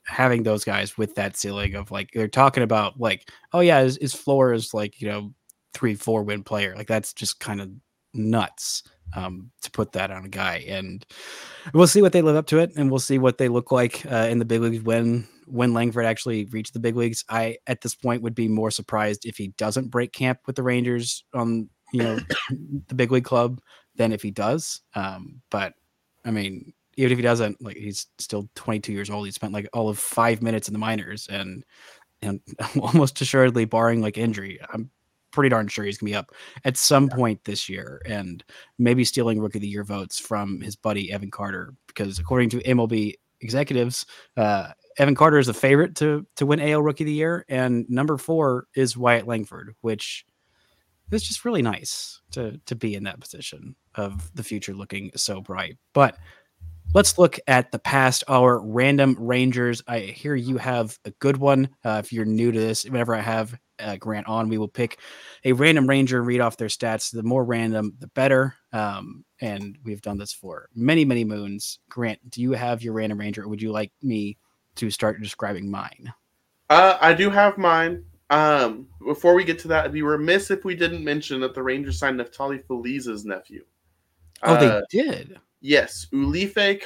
having 0.06 0.42
those 0.42 0.64
guys 0.64 0.98
with 0.98 1.14
that 1.14 1.36
ceiling 1.36 1.74
of 1.74 1.90
like 1.90 2.10
they're 2.12 2.28
talking 2.28 2.62
about 2.62 3.00
like, 3.00 3.30
oh 3.52 3.60
yeah, 3.60 3.82
his, 3.82 3.96
his 4.00 4.14
floor 4.14 4.52
is 4.52 4.74
like 4.74 5.00
you 5.00 5.08
know 5.08 5.32
three 5.72 5.94
four 5.94 6.22
win 6.22 6.44
player, 6.44 6.74
like 6.76 6.86
that's 6.86 7.12
just 7.12 7.40
kind 7.40 7.60
of 7.60 7.70
nuts 8.14 8.82
um, 9.14 9.50
to 9.62 9.70
put 9.70 9.92
that 9.92 10.10
on 10.10 10.24
a 10.24 10.28
guy. 10.28 10.64
And 10.68 11.04
we'll 11.72 11.86
see 11.86 12.02
what 12.02 12.12
they 12.12 12.22
live 12.22 12.36
up 12.36 12.46
to 12.48 12.58
it, 12.58 12.72
and 12.76 12.90
we'll 12.90 12.98
see 12.98 13.18
what 13.18 13.38
they 13.38 13.48
look 13.48 13.72
like 13.72 14.04
uh, 14.10 14.28
in 14.30 14.38
the 14.38 14.44
big 14.44 14.60
leagues 14.60 14.82
when 14.82 15.26
when 15.46 15.74
Langford 15.74 16.06
actually 16.06 16.46
reached 16.46 16.72
the 16.72 16.80
big 16.80 16.96
leagues. 16.96 17.24
I 17.28 17.58
at 17.66 17.80
this 17.80 17.94
point 17.94 18.22
would 18.22 18.34
be 18.34 18.48
more 18.48 18.70
surprised 18.70 19.26
if 19.26 19.36
he 19.36 19.48
doesn't 19.58 19.90
break 19.90 20.12
camp 20.12 20.40
with 20.46 20.56
the 20.56 20.62
Rangers 20.62 21.24
on 21.34 21.68
you 21.92 22.02
know 22.02 22.18
the 22.88 22.94
big 22.94 23.12
league 23.12 23.24
club 23.24 23.60
than 23.96 24.12
if 24.12 24.22
he 24.22 24.30
does. 24.30 24.80
Um, 24.94 25.40
but 25.50 25.74
I 26.24 26.30
mean, 26.30 26.72
even 26.96 27.12
if 27.12 27.18
he 27.18 27.22
doesn't, 27.22 27.62
like 27.62 27.76
he's 27.76 28.06
still 28.18 28.48
22 28.54 28.92
years 28.92 29.10
old. 29.10 29.26
He 29.26 29.32
spent 29.32 29.52
like 29.52 29.68
all 29.72 29.88
of 29.88 29.98
five 29.98 30.42
minutes 30.42 30.68
in 30.68 30.72
the 30.72 30.78
minors, 30.78 31.28
and 31.28 31.64
and 32.22 32.40
almost 32.80 33.20
assuredly, 33.20 33.64
barring 33.64 34.00
like 34.00 34.18
injury, 34.18 34.58
I'm 34.72 34.90
pretty 35.34 35.50
darn 35.50 35.68
sure 35.68 35.84
he's 35.84 35.98
gonna 35.98 36.10
be 36.10 36.16
up 36.16 36.32
at 36.64 36.76
some 36.76 37.08
yeah. 37.10 37.16
point 37.16 37.44
this 37.44 37.68
year, 37.68 38.00
and 38.06 38.44
maybe 38.78 39.04
stealing 39.04 39.40
rookie 39.40 39.58
of 39.58 39.62
the 39.62 39.68
year 39.68 39.84
votes 39.84 40.18
from 40.18 40.60
his 40.60 40.76
buddy 40.76 41.12
Evan 41.12 41.30
Carter, 41.30 41.74
because 41.86 42.18
according 42.18 42.50
to 42.50 42.62
MLB 42.62 43.14
executives, 43.40 44.06
uh, 44.36 44.72
Evan 44.98 45.14
Carter 45.14 45.38
is 45.38 45.46
the 45.46 45.54
favorite 45.54 45.96
to 45.96 46.26
to 46.36 46.46
win 46.46 46.60
AL 46.60 46.82
Rookie 46.82 47.04
of 47.04 47.06
the 47.06 47.12
Year, 47.12 47.44
and 47.48 47.88
number 47.88 48.16
four 48.16 48.66
is 48.74 48.96
Wyatt 48.96 49.26
Langford, 49.26 49.74
which 49.80 50.24
is 51.10 51.22
just 51.22 51.44
really 51.44 51.62
nice 51.62 52.20
to 52.32 52.60
to 52.66 52.74
be 52.74 52.94
in 52.94 53.04
that 53.04 53.20
position 53.20 53.74
of 53.96 54.30
the 54.34 54.42
future 54.42 54.74
looking 54.74 55.10
so 55.16 55.40
bright. 55.40 55.76
But 55.92 56.16
let's 56.92 57.18
look 57.18 57.38
at 57.46 57.72
the 57.72 57.78
past 57.78 58.24
our 58.28 58.60
random 58.60 59.16
Rangers. 59.18 59.82
I 59.86 60.00
hear 60.00 60.34
you 60.34 60.58
have 60.58 60.98
a 61.04 61.10
good 61.12 61.36
one. 61.36 61.68
Uh, 61.84 62.00
if 62.04 62.12
you're 62.12 62.24
new 62.24 62.52
to 62.52 62.58
this, 62.58 62.84
whenever 62.84 63.14
I 63.14 63.20
have 63.20 63.54
uh, 63.78 63.96
Grant 63.96 64.26
on, 64.26 64.48
we 64.48 64.58
will 64.58 64.68
pick 64.68 64.98
a 65.44 65.52
random 65.52 65.88
Ranger 65.88 66.18
and 66.18 66.26
read 66.26 66.40
off 66.40 66.56
their 66.56 66.68
stats. 66.68 67.10
The 67.10 67.22
more 67.22 67.44
random, 67.44 67.94
the 67.98 68.08
better. 68.08 68.54
Um, 68.72 69.24
and 69.40 69.78
we've 69.84 70.02
done 70.02 70.18
this 70.18 70.32
for 70.32 70.68
many, 70.74 71.04
many 71.04 71.24
moons. 71.24 71.78
Grant, 71.88 72.18
do 72.30 72.40
you 72.40 72.52
have 72.52 72.82
your 72.82 72.92
random 72.92 73.18
Ranger, 73.18 73.42
or 73.42 73.48
would 73.48 73.62
you 73.62 73.72
like 73.72 73.92
me 74.02 74.38
to 74.76 74.90
start 74.90 75.20
describing 75.20 75.70
mine? 75.70 76.12
Uh, 76.70 76.98
I 77.00 77.14
do 77.14 77.30
have 77.30 77.58
mine. 77.58 78.04
Um, 78.30 78.88
before 79.04 79.34
we 79.34 79.44
get 79.44 79.58
to 79.60 79.68
that, 79.68 79.84
I'd 79.84 79.92
be 79.92 80.02
remiss 80.02 80.50
if 80.50 80.64
we 80.64 80.74
didn't 80.74 81.04
mention 81.04 81.40
that 81.40 81.54
the 81.54 81.62
Rangers 81.62 81.98
signed 81.98 82.18
Neftali 82.18 82.64
Feliz's 82.66 83.24
nephew. 83.24 83.64
Oh, 84.42 84.54
uh, 84.54 84.60
they 84.90 85.02
did. 85.02 85.38
Yes, 85.60 86.06
Ulife 86.12 86.80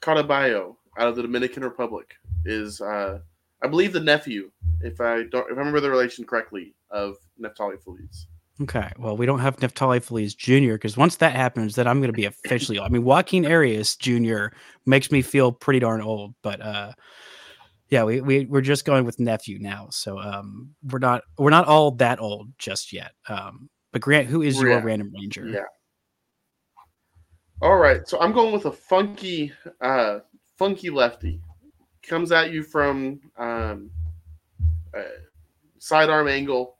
Catabayo 0.00 0.76
out 0.98 1.08
of 1.08 1.16
the 1.16 1.22
Dominican 1.22 1.64
Republic 1.64 2.14
is, 2.44 2.80
uh, 2.80 3.20
I 3.62 3.66
believe, 3.66 3.92
the 3.92 4.00
nephew, 4.00 4.50
if 4.80 5.00
I 5.00 5.24
don't, 5.24 5.50
if 5.50 5.56
I 5.56 5.58
remember 5.58 5.80
the 5.80 5.90
relation 5.90 6.24
correctly, 6.24 6.74
of 6.90 7.16
Neftali 7.40 7.82
Feliz. 7.82 8.26
Okay, 8.60 8.90
well, 8.98 9.16
we 9.16 9.24
don't 9.24 9.38
have 9.38 9.56
Neftali 9.56 10.02
Feliz 10.02 10.34
Jr. 10.34 10.72
because 10.72 10.96
once 10.96 11.16
that 11.16 11.34
happens, 11.34 11.76
then 11.76 11.86
I'm 11.86 12.00
going 12.00 12.12
to 12.12 12.16
be 12.16 12.24
officially. 12.24 12.80
I 12.80 12.88
mean, 12.88 13.04
Joaquin 13.04 13.46
Arias 13.46 13.94
Jr. 13.94 14.46
makes 14.84 15.12
me 15.12 15.22
feel 15.22 15.52
pretty 15.52 15.78
darn 15.78 16.02
old, 16.02 16.34
but 16.42 16.60
uh, 16.60 16.92
yeah, 17.88 18.02
we, 18.02 18.20
we 18.20 18.46
we're 18.46 18.60
just 18.60 18.84
going 18.84 19.04
with 19.04 19.20
nephew 19.20 19.58
now, 19.60 19.88
so 19.90 20.18
um, 20.18 20.74
we're 20.82 20.98
not 20.98 21.22
we're 21.38 21.50
not 21.50 21.68
all 21.68 21.92
that 21.92 22.20
old 22.20 22.52
just 22.58 22.92
yet. 22.92 23.12
Um, 23.28 23.70
but 23.92 24.02
Grant, 24.02 24.26
who 24.26 24.42
is 24.42 24.60
your 24.60 24.80
random 24.80 25.12
ranger? 25.14 25.46
Yeah. 25.46 25.60
All 27.62 27.76
right, 27.76 28.06
so 28.06 28.20
I'm 28.20 28.32
going 28.32 28.52
with 28.52 28.66
a 28.66 28.72
funky, 28.72 29.52
uh, 29.80 30.20
funky 30.58 30.90
lefty. 30.90 31.40
Comes 32.08 32.32
at 32.32 32.50
you 32.50 32.62
from 32.62 33.20
um, 33.36 33.90
sidearm 35.78 36.26
angle. 36.26 36.76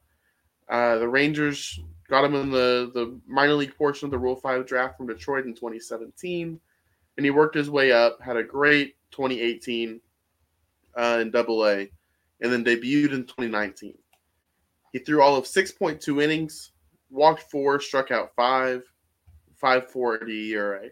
Uh, 0.68 0.96
the 0.96 1.08
Rangers 1.08 1.78
got 2.08 2.24
him 2.24 2.34
in 2.34 2.50
the 2.50 2.90
the 2.94 3.20
minor 3.26 3.52
league 3.54 3.76
portion 3.76 4.06
of 4.06 4.10
the 4.10 4.18
Rule 4.18 4.36
Five 4.36 4.66
draft 4.66 4.96
from 4.96 5.06
Detroit 5.06 5.44
in 5.44 5.54
2017, 5.54 6.58
and 7.16 7.26
he 7.26 7.30
worked 7.30 7.54
his 7.54 7.68
way 7.68 7.92
up. 7.92 8.18
Had 8.22 8.38
a 8.38 8.42
great 8.42 8.96
2018 9.10 10.00
uh, 10.96 11.18
in 11.20 11.30
Double 11.30 11.66
A, 11.66 11.90
and 12.40 12.52
then 12.52 12.64
debuted 12.64 13.12
in 13.12 13.24
2019. 13.24 13.98
He 14.92 14.98
threw 14.98 15.20
all 15.20 15.36
of 15.36 15.44
6.2 15.44 16.22
innings, 16.22 16.72
walked 17.10 17.50
four, 17.50 17.78
struck 17.80 18.10
out 18.10 18.34
five, 18.34 18.82
540 19.56 20.52
ERA. 20.52 20.88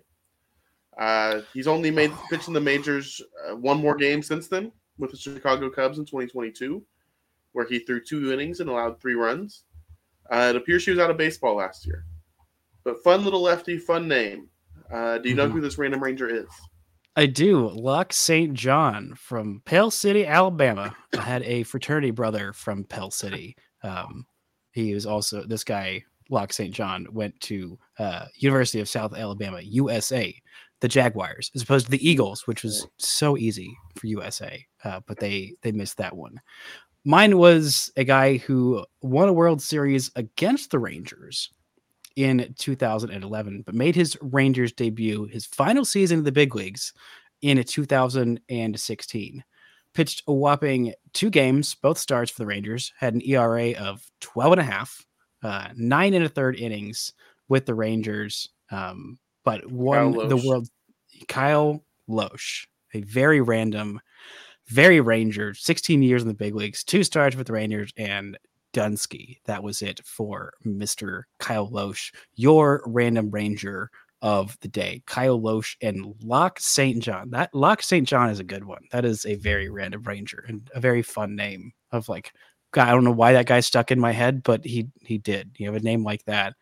Uh, 0.98 1.40
he's 1.52 1.66
only 1.66 1.90
made 1.90 2.12
pitching 2.30 2.54
the 2.54 2.60
majors 2.60 3.20
uh, 3.48 3.56
one 3.56 3.80
more 3.80 3.94
game 3.94 4.22
since 4.22 4.48
then 4.48 4.72
with 4.98 5.10
the 5.10 5.16
Chicago 5.16 5.68
Cubs 5.68 5.98
in 5.98 6.04
2022, 6.04 6.82
where 7.52 7.66
he 7.66 7.80
threw 7.80 8.02
two 8.02 8.32
innings 8.32 8.60
and 8.60 8.70
allowed 8.70 9.00
three 9.00 9.14
runs. 9.14 9.64
Uh, 10.30 10.48
it 10.50 10.56
appears 10.56 10.84
he 10.84 10.90
was 10.90 11.00
out 11.00 11.10
of 11.10 11.16
baseball 11.16 11.56
last 11.56 11.86
year. 11.86 12.04
But 12.84 13.02
fun 13.02 13.24
little 13.24 13.42
lefty, 13.42 13.78
fun 13.78 14.08
name. 14.08 14.48
Uh, 14.92 15.18
do 15.18 15.28
you 15.28 15.34
know 15.34 15.44
mm-hmm. 15.44 15.54
who 15.54 15.60
this 15.60 15.78
random 15.78 16.02
ranger 16.02 16.28
is? 16.28 16.46
I 17.16 17.26
do. 17.26 17.70
Locke 17.70 18.12
St. 18.12 18.52
John 18.52 19.14
from 19.16 19.62
Pell 19.64 19.90
City, 19.90 20.26
Alabama. 20.26 20.94
I 21.16 21.22
had 21.22 21.42
a 21.44 21.62
fraternity 21.62 22.10
brother 22.10 22.52
from 22.52 22.84
Pell 22.84 23.10
City. 23.10 23.56
Um, 23.82 24.26
he 24.72 24.92
was 24.92 25.06
also 25.06 25.42
this 25.44 25.64
guy, 25.64 26.04
Locke 26.28 26.52
St. 26.52 26.74
John, 26.74 27.06
went 27.10 27.38
to 27.40 27.78
uh, 27.98 28.26
University 28.36 28.80
of 28.80 28.88
South 28.88 29.14
Alabama, 29.14 29.60
USA, 29.62 30.34
the 30.80 30.88
Jaguars, 30.88 31.50
as 31.54 31.62
opposed 31.62 31.86
to 31.86 31.90
the 31.90 32.08
Eagles, 32.08 32.46
which 32.46 32.62
was 32.62 32.86
so 32.98 33.36
easy 33.36 33.76
for 33.96 34.06
USA, 34.06 34.64
uh, 34.84 35.00
but 35.06 35.18
they 35.18 35.54
they 35.62 35.72
missed 35.72 35.96
that 35.98 36.16
one. 36.16 36.40
Mine 37.04 37.38
was 37.38 37.92
a 37.96 38.04
guy 38.04 38.38
who 38.38 38.84
won 39.00 39.28
a 39.28 39.32
World 39.32 39.62
Series 39.62 40.10
against 40.16 40.70
the 40.70 40.78
Rangers 40.78 41.50
in 42.16 42.54
2011, 42.58 43.62
but 43.64 43.74
made 43.74 43.94
his 43.94 44.16
Rangers 44.20 44.72
debut, 44.72 45.26
his 45.26 45.46
final 45.46 45.84
season 45.84 46.18
in 46.18 46.24
the 46.24 46.32
big 46.32 46.54
leagues, 46.54 46.92
in 47.42 47.62
2016. 47.62 49.44
Pitched 49.94 50.22
a 50.26 50.32
whopping 50.32 50.94
two 51.12 51.30
games, 51.30 51.74
both 51.74 51.98
starts 51.98 52.30
for 52.30 52.38
the 52.38 52.46
Rangers, 52.46 52.92
had 52.98 53.14
an 53.14 53.22
ERA 53.22 53.72
of 53.72 54.04
12 54.20 54.52
and 54.52 54.60
a 54.60 54.64
half, 54.64 55.06
uh, 55.42 55.68
nine 55.76 56.12
and 56.14 56.24
a 56.24 56.28
third 56.28 56.58
innings 56.58 57.12
with 57.48 57.66
the 57.66 57.74
Rangers, 57.74 58.48
um, 58.70 59.18
but 59.46 59.64
won 59.70 60.12
the 60.28 60.36
world. 60.36 60.68
Kyle 61.28 61.84
Lohse, 62.10 62.66
a 62.92 63.00
very 63.02 63.40
random, 63.40 64.00
very 64.66 65.00
Ranger, 65.00 65.54
16 65.54 66.02
years 66.02 66.20
in 66.20 66.28
the 66.28 66.34
big 66.34 66.54
leagues, 66.54 66.82
two 66.82 67.04
starts 67.04 67.36
with 67.36 67.46
the 67.46 67.52
Rangers, 67.52 67.92
and 67.96 68.36
Dunsky. 68.74 69.38
That 69.46 69.62
was 69.62 69.82
it 69.82 70.00
for 70.04 70.52
Mr. 70.66 71.22
Kyle 71.38 71.70
Lohse, 71.70 72.12
your 72.34 72.82
random 72.86 73.30
ranger 73.30 73.88
of 74.20 74.58
the 74.62 74.68
day. 74.68 75.02
Kyle 75.06 75.40
Lohse 75.40 75.76
and 75.80 76.12
Locke 76.22 76.58
St. 76.58 77.00
John. 77.00 77.30
That 77.30 77.54
Locke 77.54 77.82
St. 77.82 78.06
John 78.06 78.30
is 78.30 78.40
a 78.40 78.44
good 78.44 78.64
one. 78.64 78.82
That 78.90 79.04
is 79.04 79.24
a 79.24 79.36
very 79.36 79.70
random 79.70 80.02
ranger 80.02 80.44
and 80.48 80.68
a 80.74 80.80
very 80.80 81.02
fun 81.02 81.36
name 81.36 81.72
of 81.92 82.08
like 82.08 82.32
I 82.74 82.90
don't 82.90 83.04
know 83.04 83.12
why 83.12 83.32
that 83.32 83.46
guy 83.46 83.60
stuck 83.60 83.92
in 83.92 84.00
my 84.00 84.10
head, 84.12 84.42
but 84.42 84.64
he 84.64 84.88
he 85.00 85.18
did. 85.18 85.52
You 85.56 85.66
have 85.66 85.80
a 85.80 85.84
name 85.84 86.02
like 86.02 86.24
that. 86.24 86.54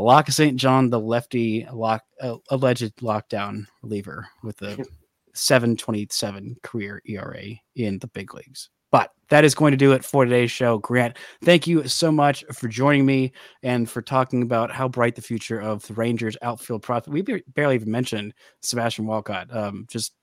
Locke 0.00 0.30
St. 0.30 0.56
John, 0.56 0.90
the 0.90 1.00
lefty 1.00 1.66
lock 1.72 2.02
uh, 2.20 2.36
alleged 2.50 2.96
lockdown 2.96 3.66
reliever 3.82 4.26
with 4.42 4.60
a 4.62 4.84
727 5.34 6.56
career 6.62 7.02
ERA 7.06 7.44
in 7.74 7.98
the 7.98 8.08
big 8.08 8.34
leagues. 8.34 8.70
But 8.90 9.10
that 9.28 9.44
is 9.44 9.54
going 9.54 9.72
to 9.72 9.76
do 9.76 9.92
it 9.92 10.04
for 10.04 10.24
today's 10.24 10.50
show. 10.50 10.78
Grant, 10.78 11.18
thank 11.44 11.66
you 11.66 11.86
so 11.88 12.12
much 12.12 12.44
for 12.52 12.68
joining 12.68 13.04
me 13.04 13.32
and 13.62 13.90
for 13.90 14.00
talking 14.00 14.42
about 14.42 14.70
how 14.70 14.88
bright 14.88 15.16
the 15.16 15.22
future 15.22 15.60
of 15.60 15.86
the 15.86 15.94
Rangers 15.94 16.36
outfield 16.40 16.82
prospect. 16.82 17.12
We 17.12 17.42
barely 17.48 17.74
even 17.74 17.90
mentioned 17.90 18.32
Sebastian 18.62 19.06
Walcott. 19.06 19.54
Um, 19.54 19.86
just 19.90 20.14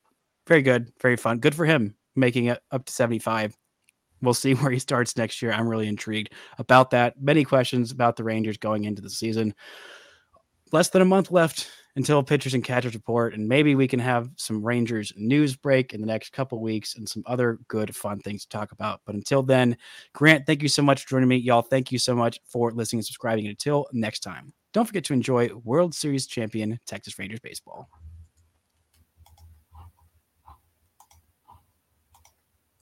very 0.47 0.61
good, 0.61 0.91
very 1.01 1.17
fun. 1.17 1.39
Good 1.39 1.55
for 1.55 1.65
him 1.65 1.95
making 2.15 2.45
it 2.45 2.61
up 2.71 2.85
to 2.85 2.93
75. 2.93 3.57
We'll 4.23 4.33
see 4.33 4.53
where 4.55 4.71
he 4.71 4.79
starts 4.79 5.15
next 5.17 5.41
year. 5.41 5.51
I'm 5.51 5.67
really 5.67 5.87
intrigued 5.87 6.33
about 6.57 6.91
that. 6.91 7.21
Many 7.21 7.43
questions 7.43 7.91
about 7.91 8.15
the 8.15 8.23
Rangers 8.23 8.57
going 8.57 8.85
into 8.85 9.01
the 9.01 9.09
season. 9.09 9.53
Less 10.71 10.89
than 10.89 11.03
a 11.03 11.05
month 11.05 11.29
left 11.29 11.69
until 11.95 12.23
pitchers 12.23 12.55
and 12.55 12.63
catchers 12.63 12.95
report, 12.95 13.35
and 13.35 13.47
maybe 13.47 13.75
we 13.75 13.87
can 13.87 13.99
have 13.99 14.29
some 14.35 14.65
Rangers 14.65 15.13
news 15.15 15.55
break 15.55 15.93
in 15.93 16.01
the 16.01 16.07
next 16.07 16.31
couple 16.31 16.59
weeks 16.59 16.95
and 16.95 17.07
some 17.07 17.21
other 17.27 17.59
good, 17.67 17.95
fun 17.95 18.19
things 18.19 18.43
to 18.43 18.49
talk 18.49 18.71
about. 18.71 19.01
But 19.05 19.13
until 19.13 19.43
then, 19.43 19.77
Grant, 20.13 20.47
thank 20.47 20.63
you 20.63 20.69
so 20.69 20.81
much 20.81 21.03
for 21.03 21.09
joining 21.09 21.29
me. 21.29 21.35
Y'all, 21.35 21.61
thank 21.61 21.91
you 21.91 21.99
so 21.99 22.15
much 22.15 22.39
for 22.47 22.71
listening 22.71 22.99
and 22.99 23.05
subscribing. 23.05 23.45
And 23.45 23.51
until 23.51 23.85
next 23.93 24.21
time, 24.21 24.53
don't 24.73 24.85
forget 24.85 25.03
to 25.05 25.13
enjoy 25.13 25.49
World 25.63 25.93
Series 25.93 26.25
champion 26.25 26.79
Texas 26.87 27.19
Rangers 27.19 27.39
baseball. 27.39 27.87